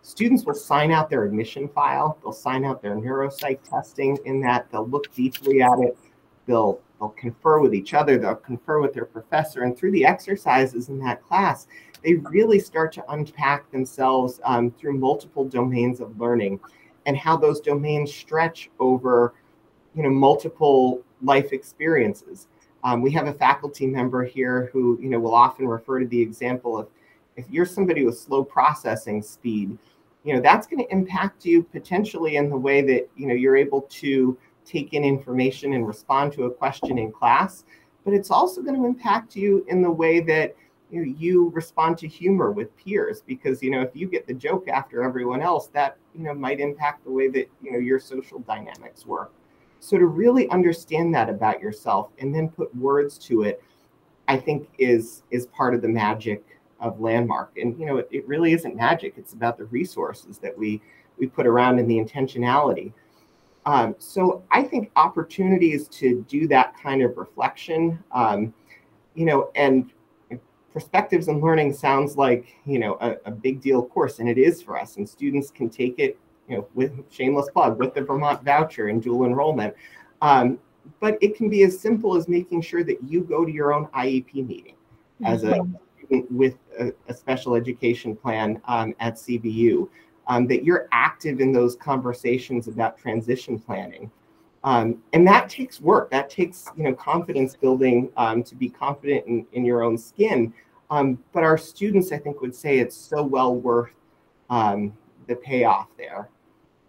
Students 0.00 0.44
will 0.44 0.54
sign 0.54 0.90
out 0.90 1.10
their 1.10 1.24
admission 1.24 1.68
file. 1.68 2.18
They'll 2.22 2.32
sign 2.32 2.64
out 2.64 2.82
their 2.82 2.94
neuropsych 2.94 3.58
testing 3.62 4.18
in 4.24 4.40
that. 4.42 4.70
They'll 4.70 4.86
look 4.86 5.12
deeply 5.14 5.60
at 5.60 5.78
it. 5.80 5.98
They'll 6.46 6.80
they'll 6.98 7.10
confer 7.10 7.60
with 7.60 7.74
each 7.74 7.94
other. 7.94 8.18
They'll 8.18 8.36
confer 8.36 8.80
with 8.80 8.92
their 8.92 9.04
professor. 9.04 9.62
And 9.62 9.76
through 9.76 9.92
the 9.92 10.04
exercises 10.04 10.88
in 10.88 10.98
that 11.00 11.22
class, 11.22 11.66
they 12.04 12.14
really 12.14 12.58
start 12.58 12.92
to 12.92 13.10
unpack 13.10 13.70
themselves 13.70 14.40
um, 14.44 14.70
through 14.70 14.98
multiple 14.98 15.44
domains 15.44 16.00
of 16.00 16.20
learning 16.20 16.60
and 17.06 17.16
how 17.16 17.36
those 17.36 17.60
domains 17.60 18.14
stretch 18.14 18.70
over 18.78 19.34
you 19.94 20.02
know 20.02 20.10
multiple 20.10 21.02
life 21.22 21.52
experiences 21.52 22.48
um, 22.82 23.00
we 23.00 23.10
have 23.10 23.26
a 23.26 23.32
faculty 23.32 23.86
member 23.86 24.24
here 24.24 24.68
who 24.72 24.98
you 25.00 25.08
know 25.08 25.18
will 25.18 25.34
often 25.34 25.66
refer 25.66 26.00
to 26.00 26.06
the 26.06 26.20
example 26.20 26.78
of 26.78 26.88
if 27.36 27.48
you're 27.50 27.66
somebody 27.66 28.04
with 28.04 28.18
slow 28.18 28.44
processing 28.44 29.22
speed 29.22 29.76
you 30.24 30.34
know 30.34 30.40
that's 30.40 30.66
going 30.66 30.84
to 30.84 30.92
impact 30.92 31.44
you 31.44 31.62
potentially 31.62 32.36
in 32.36 32.50
the 32.50 32.56
way 32.56 32.82
that 32.82 33.08
you 33.16 33.26
know 33.26 33.34
you're 33.34 33.56
able 33.56 33.82
to 33.82 34.36
take 34.64 34.92
in 34.94 35.04
information 35.04 35.74
and 35.74 35.86
respond 35.86 36.32
to 36.32 36.44
a 36.44 36.50
question 36.50 36.98
in 36.98 37.12
class 37.12 37.64
but 38.04 38.12
it's 38.12 38.30
also 38.30 38.62
going 38.62 38.76
to 38.76 38.84
impact 38.84 39.34
you 39.34 39.64
in 39.68 39.82
the 39.82 39.90
way 39.90 40.20
that 40.20 40.54
you, 40.90 41.04
know, 41.04 41.14
you 41.18 41.50
respond 41.50 41.98
to 41.98 42.08
humor 42.08 42.52
with 42.52 42.76
peers 42.76 43.22
because 43.26 43.62
you 43.62 43.70
know 43.70 43.80
if 43.80 43.90
you 43.94 44.06
get 44.06 44.26
the 44.26 44.34
joke 44.34 44.68
after 44.68 45.02
everyone 45.02 45.40
else 45.40 45.68
that 45.68 45.96
you 46.14 46.22
know 46.22 46.34
might 46.34 46.60
impact 46.60 47.04
the 47.04 47.10
way 47.10 47.28
that 47.28 47.48
you 47.62 47.72
know 47.72 47.78
your 47.78 47.98
social 47.98 48.38
dynamics 48.40 49.06
work. 49.06 49.32
So 49.80 49.98
to 49.98 50.06
really 50.06 50.48
understand 50.50 51.14
that 51.14 51.28
about 51.28 51.60
yourself 51.60 52.10
and 52.18 52.34
then 52.34 52.48
put 52.48 52.74
words 52.76 53.18
to 53.18 53.42
it 53.42 53.62
i 54.28 54.36
think 54.36 54.68
is 54.78 55.22
is 55.30 55.46
part 55.46 55.74
of 55.74 55.82
the 55.82 55.88
magic 55.88 56.42
of 56.80 57.00
landmark. 57.00 57.56
And 57.56 57.78
you 57.78 57.86
know 57.86 57.96
it, 57.96 58.08
it 58.10 58.28
really 58.28 58.52
isn't 58.52 58.76
magic 58.76 59.14
it's 59.16 59.32
about 59.32 59.58
the 59.58 59.64
resources 59.66 60.38
that 60.38 60.56
we 60.56 60.80
we 61.18 61.26
put 61.26 61.46
around 61.46 61.78
and 61.78 61.90
the 61.90 61.98
intentionality 61.98 62.92
um, 63.66 63.94
so 63.98 64.42
i 64.50 64.62
think 64.62 64.90
opportunities 64.96 65.88
to 65.88 66.24
do 66.28 66.46
that 66.48 66.74
kind 66.80 67.02
of 67.02 67.16
reflection 67.16 67.98
um, 68.12 68.52
you 69.14 69.24
know 69.24 69.50
and 69.54 69.92
perspectives 70.72 71.28
and 71.28 71.40
learning 71.40 71.72
sounds 71.72 72.16
like 72.16 72.56
you 72.66 72.78
know 72.78 72.98
a, 73.00 73.14
a, 73.26 73.30
big 73.30 73.60
deal 73.60 73.80
course 73.80 74.18
and 74.18 74.28
it 74.28 74.38
is 74.38 74.60
for 74.60 74.76
us 74.76 74.96
and 74.96 75.08
students 75.08 75.50
can 75.50 75.70
take 75.70 75.98
it 75.98 76.18
you 76.48 76.56
know 76.56 76.66
with 76.74 76.92
shameless 77.12 77.48
plug 77.50 77.78
with 77.78 77.94
the 77.94 78.02
vermont 78.02 78.42
voucher 78.44 78.88
and 78.88 79.02
dual 79.02 79.24
enrollment 79.24 79.72
um, 80.20 80.58
but 81.00 81.16
it 81.20 81.36
can 81.36 81.48
be 81.48 81.62
as 81.62 81.78
simple 81.78 82.16
as 82.16 82.28
making 82.28 82.60
sure 82.60 82.82
that 82.82 82.98
you 83.04 83.22
go 83.22 83.44
to 83.44 83.52
your 83.52 83.72
own 83.72 83.86
iep 83.86 84.34
meeting 84.34 84.74
as 85.24 85.44
a 85.44 85.52
mm-hmm. 85.52 85.74
student 85.96 86.30
with 86.32 86.56
a, 86.78 86.92
a 87.08 87.14
special 87.14 87.54
education 87.54 88.16
plan 88.16 88.60
um, 88.66 88.94
at 89.00 89.14
CVU 89.14 89.88
um, 90.26 90.46
that 90.46 90.64
you're 90.64 90.88
active 90.92 91.40
in 91.40 91.52
those 91.52 91.76
conversations 91.76 92.68
about 92.68 92.98
transition 92.98 93.58
planning 93.58 94.10
um, 94.64 95.02
and 95.12 95.26
that 95.26 95.50
takes 95.50 95.80
work. 95.80 96.10
That 96.10 96.30
takes 96.30 96.68
you 96.76 96.84
know 96.84 96.94
confidence 96.94 97.54
building 97.54 98.10
um, 98.16 98.42
to 98.44 98.54
be 98.54 98.70
confident 98.70 99.26
in, 99.26 99.46
in 99.52 99.64
your 99.64 99.82
own 99.82 99.96
skin. 99.98 100.52
Um, 100.90 101.18
but 101.32 101.42
our 101.42 101.58
students, 101.58 102.12
I 102.12 102.18
think, 102.18 102.40
would 102.40 102.54
say 102.54 102.78
it's 102.78 102.96
so 102.96 103.22
well 103.22 103.54
worth 103.54 103.92
um, 104.48 104.94
the 105.26 105.36
payoff 105.36 105.88
there. 105.98 106.30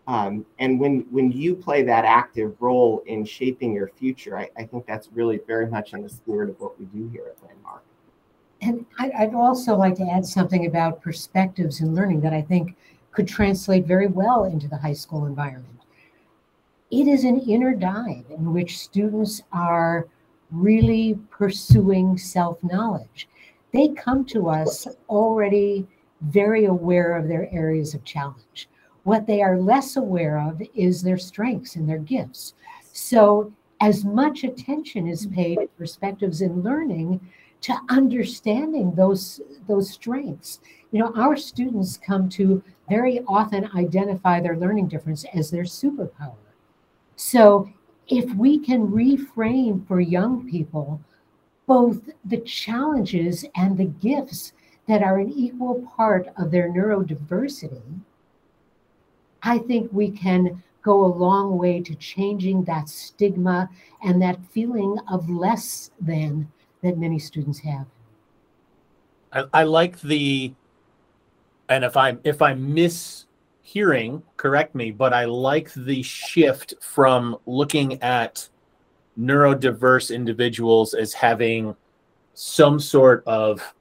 Um, 0.08 0.46
and 0.60 0.80
when 0.80 1.06
when 1.12 1.32
you 1.32 1.54
play 1.54 1.84
that 1.84 2.06
active 2.06 2.56
role 2.62 3.04
in 3.08 3.26
shaping 3.26 3.74
your 3.74 3.90
future, 3.90 4.38
I, 4.38 4.50
I, 4.58 4.64
think 4.64 4.86
that's 4.86 5.10
really 5.12 5.40
very 5.48 5.68
much 5.68 5.94
in 5.94 6.04
the 6.04 6.10
spirit 6.10 6.50
of 6.52 6.60
what 6.62 6.80
we 6.80 6.86
do 6.86 7.10
here 7.10 7.24
at 7.28 7.44
Landmark. 7.44 7.84
And 8.62 8.86
I'd 9.00 9.34
also 9.34 9.76
like 9.76 9.96
to 9.96 10.04
add 10.04 10.26
something 10.26 10.68
about 10.68 11.02
perspectives 11.02 11.82
in 11.82 11.96
learning 11.96 12.22
that 12.22 12.34
I 12.34 12.42
think 12.42 12.76
could 13.16 13.28
translate 13.28 13.86
very 13.86 14.08
well 14.08 14.44
into 14.44 14.68
the 14.68 14.78
high 14.78 14.94
school 14.94 15.26
environment. 15.26 15.80
It 16.92 17.08
is 17.08 17.24
an 17.24 17.40
inner 17.40 17.74
dive 17.74 18.26
in 18.30 18.54
which 18.54 18.80
students 18.80 19.42
are 19.52 20.08
really 20.52 21.18
pursuing 21.32 22.18
self 22.18 22.64
knowledge. 22.64 23.28
They 23.74 23.90
come 23.90 24.26
to 24.26 24.50
us 24.50 24.88
already 25.10 25.88
very 26.22 26.66
aware 26.66 27.18
of 27.18 27.28
their 27.28 27.50
areas 27.52 27.94
of 27.94 28.04
challenge. 28.04 28.70
What 29.04 29.28
they 29.28 29.42
are 29.42 29.58
less 29.58 29.96
aware 29.96 30.40
of 30.40 30.62
is 30.74 31.02
their 31.02 31.18
strengths 31.18 31.76
and 31.76 31.88
their 31.88 32.00
gifts. 32.00 32.54
So, 32.94 33.52
as 33.82 34.06
much 34.06 34.44
attention 34.44 35.08
is 35.08 35.28
paid 35.28 35.58
to 35.58 35.68
perspectives 35.78 36.42
in 36.42 36.64
learning 36.64 37.20
to 37.62 37.76
understanding 37.90 38.94
those 38.94 39.42
those 39.68 39.90
strengths. 39.90 40.60
You 40.92 41.00
know 41.00 41.14
our 41.16 41.36
students 41.36 41.98
come 41.98 42.30
to 42.30 42.64
very 42.90 43.22
often 43.28 43.70
identify 43.76 44.40
their 44.40 44.58
learning 44.58 44.88
difference 44.88 45.26
as 45.34 45.50
their 45.50 45.64
superpower. 45.64 46.36
So, 47.16 47.70
if 48.08 48.34
we 48.36 48.60
can 48.60 48.88
reframe 48.88 49.88
for 49.88 50.00
young 50.00 50.48
people 50.50 51.02
both 51.66 52.02
the 52.24 52.42
challenges 52.42 53.46
and 53.56 53.78
the 53.78 53.86
gifts 53.86 54.54
that 54.88 55.02
are 55.02 55.18
an 55.18 55.32
equal 55.32 55.82
part 55.98 56.28
of 56.38 56.52
their 56.52 56.70
neurodiversity, 56.70 57.82
I 59.42 59.58
think 59.60 59.90
we 59.92 60.12
can 60.12 60.64
go 60.84 61.04
a 61.04 61.18
long 61.18 61.58
way 61.58 61.82
to 61.82 61.96
changing 61.96 62.64
that 62.66 62.88
stigma 62.90 63.70
and 64.04 64.22
that 64.22 64.46
feeling 64.52 64.98
of 65.08 65.30
less 65.30 65.90
than 66.00 66.52
that 66.86 66.98
many 66.98 67.20
students 67.20 67.60
have. 67.60 67.86
I, 69.34 69.46
I 69.54 69.64
like 69.64 70.00
the, 70.02 70.54
and 71.70 71.84
if 71.84 71.98
I 71.98 72.18
if 72.24 72.42
I 72.42 72.54
miss 72.54 73.26
hearing, 73.62 74.24
correct 74.38 74.76
me, 74.76 74.92
but 74.92 75.14
I 75.14 75.26
like 75.26 75.74
the 75.74 76.04
shift 76.04 76.76
from 76.80 77.38
looking 77.46 78.02
at 78.02 78.48
neurodiverse 79.20 80.14
individuals 80.14 80.94
as 80.94 81.14
having 81.14 81.76
some 82.34 82.80
sort 82.80 83.24
of 83.26 83.74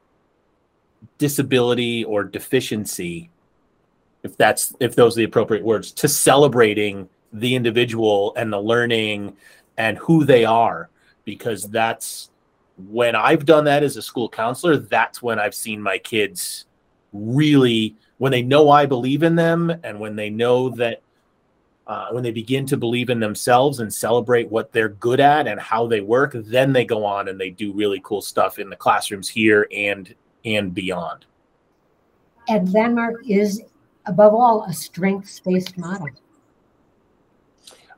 disability 1.19 2.05
or 2.05 2.25
deficiency 2.25 3.31
if 4.23 4.37
that's 4.37 4.75
if 4.81 4.97
those 4.97 5.17
are 5.17 5.21
the 5.21 5.25
appropriate 5.25 5.63
words 5.63 5.93
to 5.93 6.09
celebrating 6.09 7.09
the 7.33 7.55
individual 7.55 8.33
and 8.37 8.53
the 8.53 8.61
learning 8.61 9.37
and 9.77 9.99
who 9.99 10.25
they 10.25 10.45
are 10.45 10.89
because 11.25 11.69
that's 11.69 12.31
when 12.77 13.15
I've 13.15 13.45
done 13.45 13.65
that 13.65 13.83
as 13.83 13.97
a 13.97 14.03
school 14.03 14.29
counselor 14.29 14.77
that's 14.77 15.23
when 15.23 15.39
I've 15.39 15.55
seen 15.55 15.81
my 15.81 15.99
kids 15.99 16.67
really 17.13 17.97
when 18.19 18.33
they 18.33 18.43
know 18.43 18.71
I 18.71 18.87
believe 18.87 19.23
in 19.23 19.37
them 19.37 19.73
and 19.83 19.99
when 20.01 20.17
they 20.17 20.31
know 20.31 20.71
that 20.71 21.03
uh, 21.87 22.09
when 22.11 22.23
they 22.23 22.31
begin 22.31 22.65
to 22.67 22.77
believe 22.77 23.11
in 23.11 23.21
themselves 23.21 23.81
and 23.81 23.93
celebrate 23.93 24.49
what 24.49 24.73
they're 24.73 24.89
good 24.89 25.21
at 25.21 25.47
and 25.47 25.61
how 25.61 25.87
they 25.87 26.01
work, 26.01 26.33
then 26.35 26.73
they 26.73 26.85
go 26.85 27.05
on 27.05 27.29
and 27.29 27.39
they 27.39 27.51
do 27.51 27.73
really 27.73 28.01
cool 28.03 28.23
stuff 28.23 28.59
in 28.59 28.71
the 28.71 28.77
classrooms 28.77 29.29
here 29.29 29.69
and 29.71 30.15
and 30.45 30.75
beyond. 30.75 31.27
And 32.49 32.73
Landmark 32.73 33.29
is, 33.29 33.63
above 34.07 34.35
all, 34.35 34.65
a 34.65 34.73
strengths-based 34.73 35.79
model. 35.79 36.11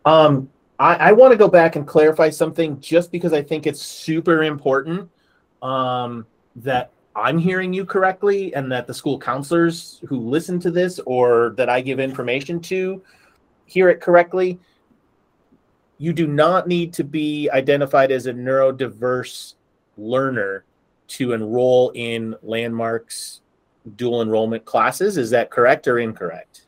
Um, 0.04 0.48
I, 0.78 0.94
I 0.96 1.12
want 1.12 1.32
to 1.32 1.38
go 1.38 1.48
back 1.48 1.76
and 1.76 1.86
clarify 1.86 2.30
something 2.30 2.80
just 2.80 3.10
because 3.10 3.32
I 3.32 3.42
think 3.42 3.66
it's 3.66 3.82
super 3.82 4.42
important 4.44 5.10
um, 5.62 6.26
that 6.56 6.90
I'm 7.14 7.38
hearing 7.38 7.72
you 7.72 7.86
correctly 7.86 8.54
and 8.54 8.70
that 8.72 8.86
the 8.86 8.92
school 8.92 9.18
counselors 9.18 10.00
who 10.06 10.18
listen 10.18 10.60
to 10.60 10.70
this 10.70 11.00
or 11.06 11.54
that 11.56 11.70
I 11.70 11.80
give 11.80 11.98
information 11.98 12.60
to 12.62 13.02
hear 13.64 13.88
it 13.88 14.00
correctly. 14.00 14.58
You 15.98 16.12
do 16.12 16.26
not 16.26 16.68
need 16.68 16.92
to 16.94 17.04
be 17.04 17.48
identified 17.50 18.12
as 18.12 18.26
a 18.26 18.32
neurodiverse 18.34 19.54
learner 19.96 20.64
to 21.08 21.32
enroll 21.32 21.90
in 21.94 22.34
Landmark's 22.42 23.40
dual 23.96 24.20
enrollment 24.20 24.66
classes. 24.66 25.16
Is 25.16 25.30
that 25.30 25.50
correct 25.50 25.88
or 25.88 25.98
incorrect? 25.98 26.65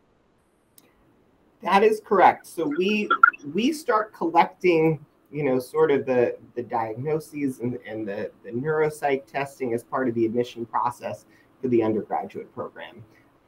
That 1.62 1.82
is 1.82 2.00
correct. 2.04 2.46
So 2.46 2.72
we 2.78 3.08
we 3.52 3.72
start 3.72 4.12
collecting, 4.12 5.04
you 5.32 5.42
know, 5.42 5.58
sort 5.58 5.90
of 5.90 6.06
the 6.06 6.36
the 6.54 6.62
diagnoses 6.62 7.60
and, 7.60 7.78
and 7.86 8.06
the, 8.06 8.30
the 8.44 8.50
neuropsych 8.50 9.26
testing 9.26 9.74
as 9.74 9.82
part 9.82 10.08
of 10.08 10.14
the 10.14 10.24
admission 10.24 10.64
process 10.64 11.26
for 11.60 11.68
the 11.68 11.82
undergraduate 11.82 12.52
program. 12.54 13.04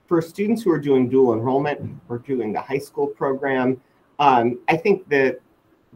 For 0.09 0.21
students 0.21 0.63
who 0.63 0.73
are 0.73 0.81
doing 0.81 1.09
dual 1.09 1.35
enrollment 1.35 2.01
or 2.09 2.19
doing 2.19 2.53
the 2.53 2.61
high 2.61 2.79
school 2.79 3.07
program, 3.07 3.81
um, 4.19 4.59
I 4.69 4.77
think 4.77 5.09
that 5.09 5.41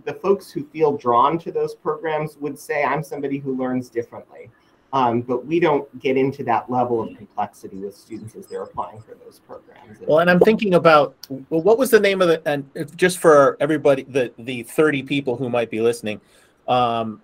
the 0.05 0.15
folks 0.15 0.51
who 0.51 0.65
feel 0.67 0.97
drawn 0.97 1.39
to 1.41 1.51
those 1.51 1.75
programs 1.75 2.37
would 2.39 2.59
say, 2.59 2.85
I'm 2.85 3.03
somebody 3.03 3.39
who 3.39 3.57
learns 3.57 3.89
differently. 3.89 4.51
Um, 4.95 5.23
but 5.23 5.45
we 5.45 5.59
don't 5.59 5.99
get 5.99 6.17
into 6.17 6.45
that 6.45 6.71
level 6.71 7.03
of 7.03 7.17
complexity 7.17 7.79
with 7.79 7.97
students 7.97 8.37
as 8.37 8.47
they're 8.47 8.63
applying 8.63 9.01
for 9.01 9.17
those 9.17 9.41
programs. 9.41 9.99
Well, 10.07 10.21
and 10.21 10.31
I'm 10.31 10.39
thinking 10.39 10.75
about 10.75 11.17
well, 11.29 11.63
what 11.63 11.79
was 11.79 11.91
the 11.91 11.99
name 11.99 12.23
of 12.23 12.29
the 12.29 12.41
and 12.49 12.65
just 12.95 13.19
for 13.19 13.57
everybody, 13.59 14.05
the 14.05 14.33
the 14.39 14.63
30 14.63 15.03
people 15.03 15.37
who 15.37 15.51
might 15.51 15.69
be 15.69 15.81
listening, 15.81 16.21
um, 16.69 17.21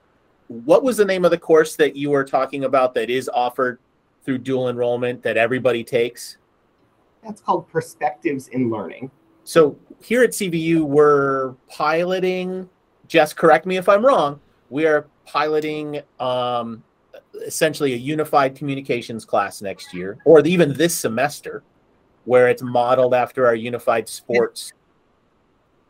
what 0.48 0.82
was 0.82 0.96
the 0.96 1.04
name 1.04 1.24
of 1.24 1.30
the 1.30 1.38
course 1.38 1.76
that 1.76 1.94
you 1.94 2.10
were 2.10 2.24
talking 2.24 2.64
about 2.64 2.92
that 2.94 3.08
is 3.08 3.30
offered 3.32 3.78
through 4.24 4.38
dual 4.38 4.68
enrollment 4.68 5.22
that 5.22 5.36
everybody 5.36 5.84
takes? 5.84 6.38
That's 7.22 7.40
called 7.40 7.68
perspectives 7.68 8.48
in 8.48 8.68
learning. 8.68 9.12
So 9.44 9.78
here 10.02 10.24
at 10.24 10.30
CVU, 10.30 10.82
we're 10.82 11.52
piloting. 11.68 12.68
Jess, 13.06 13.32
correct 13.32 13.64
me 13.64 13.76
if 13.76 13.88
I'm 13.88 14.04
wrong. 14.04 14.40
We 14.70 14.86
are 14.86 15.06
piloting 15.24 16.00
um, 16.18 16.82
essentially 17.40 17.94
a 17.94 17.96
unified 17.96 18.54
communications 18.54 19.24
class 19.24 19.62
next 19.62 19.92
year, 19.94 20.18
or 20.24 20.40
even 20.40 20.74
this 20.74 20.94
semester, 20.94 21.62
where 22.24 22.48
it's 22.48 22.62
modeled 22.62 23.14
after 23.14 23.46
our 23.46 23.54
unified 23.54 24.08
sports 24.08 24.72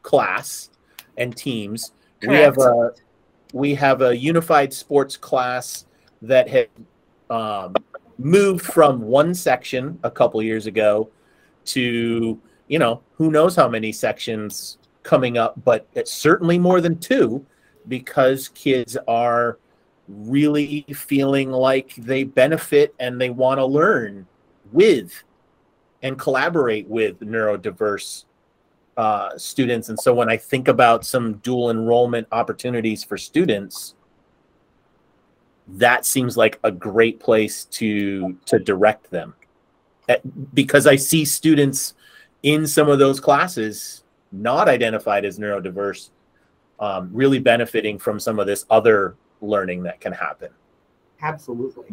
class 0.03 0.70
and 1.16 1.36
teams. 1.36 1.92
Correct. 2.20 2.30
We 2.30 2.36
have 2.36 2.59
a 2.59 2.90
we 3.53 3.74
have 3.74 4.03
a 4.03 4.16
unified 4.16 4.72
sports 4.72 5.16
class 5.16 5.86
that 6.22 6.48
had 6.48 6.68
um, 7.30 7.74
moved 8.18 8.64
from 8.64 9.01
one 9.01 9.34
section 9.34 9.98
a 10.03 10.11
couple 10.11 10.42
years 10.42 10.66
ago 10.66 11.11
to 11.64 12.40
you 12.68 12.78
know 12.78 13.03
who 13.14 13.30
knows 13.30 13.57
how 13.57 13.68
many 13.68 13.92
sections 13.92 14.78
coming 15.03 15.38
up, 15.38 15.55
but 15.64 15.86
it's 15.94 16.12
certainly 16.12 16.59
more 16.59 16.80
than 16.80 16.98
two 16.98 17.44
because 17.88 18.48
kids 18.48 18.96
are 19.09 19.59
really 20.11 20.84
feeling 20.94 21.50
like 21.50 21.94
they 21.96 22.24
benefit 22.24 22.94
and 22.98 23.20
they 23.20 23.30
want 23.30 23.58
to 23.58 23.64
learn 23.64 24.26
with 24.72 25.22
and 26.02 26.18
collaborate 26.18 26.88
with 26.88 27.20
neurodiverse 27.20 28.24
uh, 28.96 29.36
students. 29.38 29.88
And 29.88 29.98
so 29.98 30.12
when 30.12 30.28
I 30.30 30.36
think 30.36 30.68
about 30.68 31.04
some 31.06 31.34
dual 31.34 31.70
enrollment 31.70 32.26
opportunities 32.32 33.04
for 33.04 33.16
students, 33.16 33.94
that 35.68 36.04
seems 36.04 36.36
like 36.36 36.58
a 36.64 36.70
great 36.70 37.20
place 37.20 37.64
to 37.66 38.36
to 38.44 38.58
direct 38.58 39.11
them 39.11 39.34
eh, 40.08 40.16
because 40.52 40.86
I 40.86 40.96
see 40.96 41.24
students 41.24 41.94
in 42.42 42.66
some 42.66 42.88
of 42.88 42.98
those 42.98 43.20
classes 43.20 44.02
not 44.32 44.68
identified 44.68 45.24
as 45.24 45.38
neurodiverse 45.38 46.11
um, 46.80 47.11
really 47.12 47.38
benefiting 47.38 47.98
from 47.98 48.18
some 48.18 48.40
of 48.40 48.46
this 48.46 48.64
other 48.70 49.14
learning 49.41 49.82
that 49.84 50.01
can 50.01 50.12
happen. 50.12 50.51
Absolutely. 51.22 51.86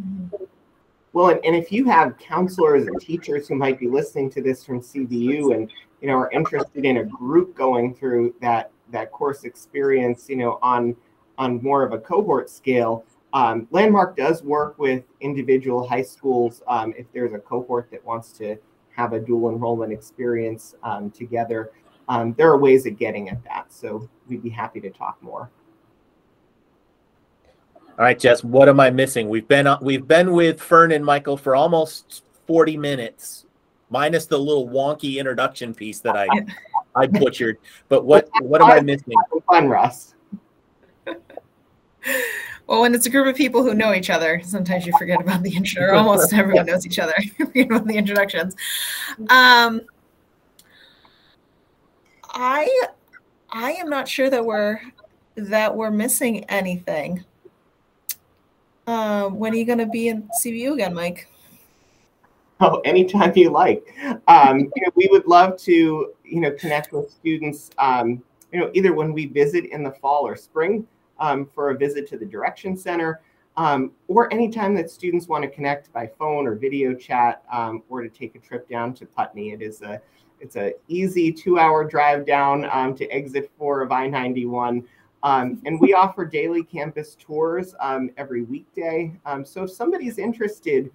Well, 1.13 1.29
and, 1.29 1.39
and 1.43 1.55
if 1.55 1.71
you 1.71 1.85
have 1.85 2.17
counselors 2.17 2.87
and 2.87 2.99
teachers 2.99 3.47
who 3.47 3.55
might 3.55 3.79
be 3.79 3.87
listening 3.87 4.29
to 4.31 4.41
this 4.41 4.63
from 4.63 4.81
CVU 4.81 5.53
and 5.53 5.71
you 6.01 6.07
know 6.07 6.15
are 6.15 6.31
interested 6.31 6.85
in 6.85 6.97
a 6.97 7.03
group 7.03 7.55
going 7.55 7.95
through 7.95 8.35
that 8.41 8.71
that 8.91 9.11
course 9.11 9.43
experience, 9.43 10.29
you 10.29 10.35
know, 10.35 10.59
on 10.61 10.95
on 11.37 11.61
more 11.61 11.83
of 11.83 11.93
a 11.93 11.99
cohort 11.99 12.49
scale, 12.49 13.05
um, 13.33 13.67
Landmark 13.71 14.15
does 14.15 14.43
work 14.43 14.77
with 14.79 15.03
individual 15.21 15.87
high 15.87 16.01
schools 16.01 16.63
um, 16.67 16.93
if 16.97 17.05
there's 17.13 17.33
a 17.33 17.39
cohort 17.39 17.91
that 17.91 18.03
wants 18.05 18.31
to 18.33 18.57
have 18.95 19.13
a 19.13 19.19
dual 19.19 19.51
enrollment 19.51 19.91
experience 19.91 20.75
um, 20.83 21.11
together. 21.11 21.71
Um, 22.09 22.33
there 22.37 22.49
are 22.49 22.57
ways 22.57 22.85
of 22.85 22.97
getting 22.97 23.29
at 23.29 23.43
that, 23.43 23.71
so 23.71 24.09
we'd 24.27 24.41
be 24.41 24.49
happy 24.49 24.79
to 24.79 24.89
talk 24.89 25.21
more. 25.21 25.51
All 27.97 28.03
right, 28.03 28.17
Jess, 28.17 28.43
what 28.43 28.69
am 28.69 28.79
I 28.79 28.91
missing? 28.91 29.27
We've 29.27 29.47
been 29.47 29.67
we've 29.81 30.07
been 30.07 30.31
with 30.31 30.61
Ferne 30.61 30.91
and 30.91 31.03
Michael 31.03 31.35
for 31.35 31.55
almost 31.55 32.23
40 32.45 32.77
minutes, 32.77 33.45
minus 33.89 34.27
the 34.27 34.37
little 34.37 34.67
wonky 34.67 35.17
introduction 35.17 35.73
piece 35.73 35.99
that 36.01 36.15
I 36.15 36.27
I 36.95 37.07
butchered. 37.07 37.57
But 37.89 38.05
what 38.05 38.29
what 38.41 38.61
am 38.61 38.69
I 38.69 38.81
missing? 38.81 39.15
Fun, 39.47 39.67
Russ. 39.67 40.13
Well, 42.67 42.81
when 42.81 42.93
it's 42.93 43.05
a 43.05 43.09
group 43.09 43.27
of 43.27 43.35
people 43.35 43.63
who 43.63 43.73
know 43.73 43.93
each 43.93 44.09
other, 44.09 44.41
sometimes 44.43 44.85
you 44.85 44.93
forget 44.99 45.21
about 45.21 45.41
the 45.41 45.55
intro. 45.55 45.97
Almost 45.97 46.33
everyone 46.35 46.65
knows 46.65 46.85
each 46.85 46.99
other. 46.99 47.13
forget 47.37 47.67
about 47.67 47.87
the 47.87 47.97
introductions. 47.97 48.55
Um, 49.29 49.81
I 52.29 52.69
I 53.49 53.71
am 53.71 53.89
not 53.89 54.07
sure 54.07 54.29
that 54.29 54.45
we're 54.45 54.81
that 55.35 55.75
we're 55.75 55.91
missing 55.91 56.43
anything. 56.45 57.23
Uh, 58.87 59.27
when 59.27 59.51
are 59.51 59.57
you 59.57 59.65
going 59.65 59.77
to 59.77 59.85
be 59.85 60.07
in 60.07 60.27
CVU 60.41 60.73
again, 60.73 60.93
Mike? 60.93 61.29
Oh, 62.59 62.79
anytime 62.85 63.33
you 63.35 63.51
like. 63.51 63.85
Um, 64.27 64.61
you 64.61 64.81
know, 64.81 64.91
we 64.95 65.07
would 65.11 65.27
love 65.27 65.57
to, 65.57 66.11
you 66.23 66.41
know, 66.41 66.49
connect 66.53 66.91
with 66.91 67.11
students. 67.11 67.69
Um, 67.77 68.23
you 68.51 68.59
know, 68.59 68.71
either 68.73 68.93
when 68.93 69.13
we 69.13 69.27
visit 69.27 69.65
in 69.65 69.83
the 69.83 69.91
fall 69.91 70.25
or 70.25 70.35
spring 70.35 70.87
um, 71.19 71.47
for 71.53 71.69
a 71.69 71.77
visit 71.77 72.07
to 72.07 72.17
the 72.17 72.25
Direction 72.25 72.75
Center, 72.75 73.21
um, 73.57 73.91
or 74.07 74.33
anytime 74.33 74.73
that 74.73 74.89
students 74.89 75.27
want 75.27 75.43
to 75.43 75.49
connect 75.51 75.93
by 75.93 76.09
phone 76.17 76.47
or 76.47 76.55
video 76.55 76.95
chat, 76.95 77.43
um, 77.51 77.83
or 77.89 78.01
to 78.01 78.09
take 78.09 78.33
a 78.33 78.39
trip 78.39 78.67
down 78.67 78.91
to 78.95 79.05
Putney. 79.05 79.51
It 79.51 79.61
is 79.61 79.83
a 79.83 80.01
it's 80.39 80.55
a 80.55 80.73
easy 80.87 81.31
two-hour 81.31 81.83
drive 81.83 82.25
down 82.25 82.65
um, 82.71 82.95
to 82.95 83.07
exit 83.09 83.51
four 83.59 83.81
of 83.81 83.91
I-91. 83.91 84.83
Um, 85.23 85.61
and 85.65 85.79
we 85.79 85.93
offer 85.93 86.25
daily 86.25 86.63
campus 86.63 87.17
tours 87.19 87.73
um, 87.79 88.11
every 88.17 88.43
weekday. 88.43 89.13
Um, 89.25 89.43
so 89.43 89.63
if 89.63 89.71
somebody's 89.71 90.19
interested, 90.19 90.91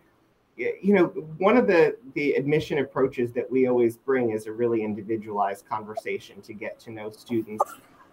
you 0.56 0.94
know, 0.94 1.06
one 1.38 1.56
of 1.56 1.66
the 1.66 1.96
the 2.14 2.34
admission 2.34 2.78
approaches 2.78 3.32
that 3.32 3.50
we 3.50 3.66
always 3.66 3.96
bring 3.96 4.30
is 4.30 4.46
a 4.46 4.52
really 4.52 4.84
individualized 4.84 5.66
conversation 5.68 6.40
to 6.42 6.52
get 6.52 6.78
to 6.80 6.90
know 6.90 7.10
students. 7.10 7.64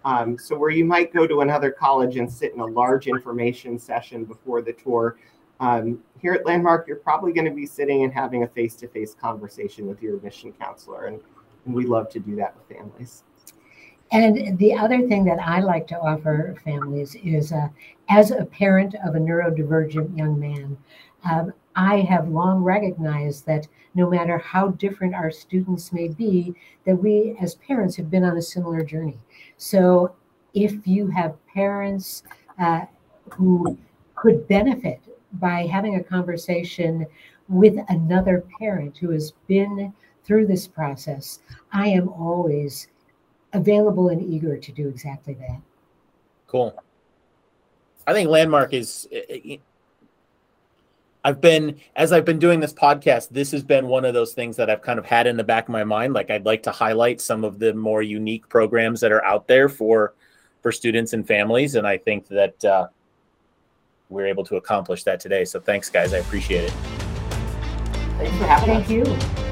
Um, 0.06 0.38
so 0.38 0.58
where 0.58 0.70
you 0.70 0.86
might 0.86 1.14
go 1.14 1.28
to 1.28 1.42
another 1.42 1.70
college 1.70 2.16
and 2.16 2.32
sit 2.32 2.54
in 2.54 2.62
a 2.62 2.66
large 2.66 3.08
information 3.08 3.78
session 3.78 4.24
before 4.24 4.62
the 4.62 4.74
tour, 4.74 5.18
um, 5.60 6.02
here 6.22 6.34
at 6.34 6.46
Landmark, 6.46 6.88
you're 6.88 6.98
probably 6.98 7.34
going 7.34 7.46
to 7.46 7.52
be 7.52 7.66
sitting 7.66 8.04
and 8.04 8.14
having 8.14 8.44
a 8.44 8.48
face-to-face 8.48 9.16
conversation 9.16 9.88
with 9.88 10.02
your 10.02 10.16
admission 10.16 10.54
counselor, 10.54 11.08
and, 11.08 11.20
and 11.66 11.76
we 11.76 11.86
love 11.86 12.10
to 12.12 12.20
do 12.20 12.38
that 12.38 12.56
with 12.56 12.78
families. 12.78 13.24
And 14.12 14.58
the 14.58 14.74
other 14.74 15.08
thing 15.08 15.24
that 15.26 15.40
I 15.40 15.60
like 15.60 15.86
to 15.88 16.00
offer 16.00 16.56
families 16.64 17.16
is 17.24 17.52
uh, 17.52 17.68
as 18.10 18.32
a 18.32 18.46
parent 18.46 18.96
of 19.06 19.16
a 19.16 19.20
neurodivergent 19.20 20.18
young 20.18 20.40
man, 20.40 20.78
um, 21.30 21.54
I 21.76 22.00
have 22.02 22.30
long 22.30 22.64
recognized 22.64 23.46
that 23.46 23.68
no 23.94 24.10
matter 24.10 24.38
how 24.38 24.70
different 24.70 25.14
our 25.14 25.30
students 25.30 25.94
may 25.94 26.08
be, 26.08 26.56
that 26.86 26.96
we 26.96 27.36
as 27.40 27.56
parents 27.56 27.96
have 27.98 28.10
been 28.10 28.24
on 28.24 28.38
a 28.38 28.42
similar 28.42 28.84
journey. 28.84 29.18
So 29.58 30.16
if 30.54 30.88
you 30.88 31.08
have 31.08 31.46
parents 31.48 32.24
uh, 32.58 32.86
who 33.32 33.78
could 34.16 34.48
benefit 34.48 35.02
by 35.34 35.68
having 35.68 35.96
a 35.96 36.04
conversation 36.04 37.06
with 37.48 37.78
another 37.90 38.44
parent 38.60 38.98
who 38.98 39.12
has 39.12 39.34
been 39.48 39.94
through 40.24 40.48
this 40.48 40.68
process, 40.68 41.40
I 41.72 41.90
am 41.90 42.10
always 42.10 42.88
available 43.54 44.10
and 44.10 44.22
eager 44.22 44.58
to 44.58 44.72
do 44.72 44.88
exactly 44.88 45.34
that. 45.36 45.60
Cool. 46.48 46.76
I 48.08 48.14
think 48.14 48.30
Landmark 48.30 48.74
is. 48.74 49.08
I've 51.24 51.42
been 51.42 51.80
as 51.96 52.12
I've 52.14 52.26
been 52.26 52.40
doing 52.40 52.60
this 52.60 52.74
podcast. 52.74 53.30
This 53.30 53.52
has 53.52 53.64
been 53.64 53.88
one 53.88 54.06
of 54.06 54.14
those 54.14 54.34
things 54.34 54.56
that 54.56 54.70
I've 54.70 54.82
kind 54.82 54.98
of 54.98 55.06
had 55.06 55.28
in 55.28 55.38
the 55.38 55.44
back 55.44 55.66
of 55.66 55.70
my 55.70 55.84
mind. 55.84 56.14
Like 56.14 56.32
I'd 56.32 56.46
like 56.46 56.64
to 56.64 56.72
highlight 56.72 57.22
some 57.22 57.44
of 57.44 57.60
the 57.60 57.74
more 57.74 58.02
unique 58.02 58.48
programs 58.50 59.02
that 59.02 59.12
are 59.12 59.24
out 59.26 59.48
there 59.48 59.70
for 59.70 60.14
for 60.62 60.72
students 60.72 61.14
and 61.14 61.28
families, 61.28 61.76
and 61.76 61.86
I 61.86 61.98
think 61.98 62.28
that 62.30 62.66
uh, 62.66 62.88
we're 64.10 64.28
able 64.28 64.46
to 64.46 64.56
accomplish 64.56 65.04
that 65.04 65.20
today. 65.20 65.46
So 65.46 65.60
thanks, 65.60 65.90
guys. 65.90 66.14
I 66.14 66.18
appreciate 66.18 66.66
it. 66.66 66.74
Thanks 68.18 68.38
for 68.38 68.46
having 68.46 68.84
Thank 68.84 69.08
us. 69.08 69.44
you. 69.44 69.49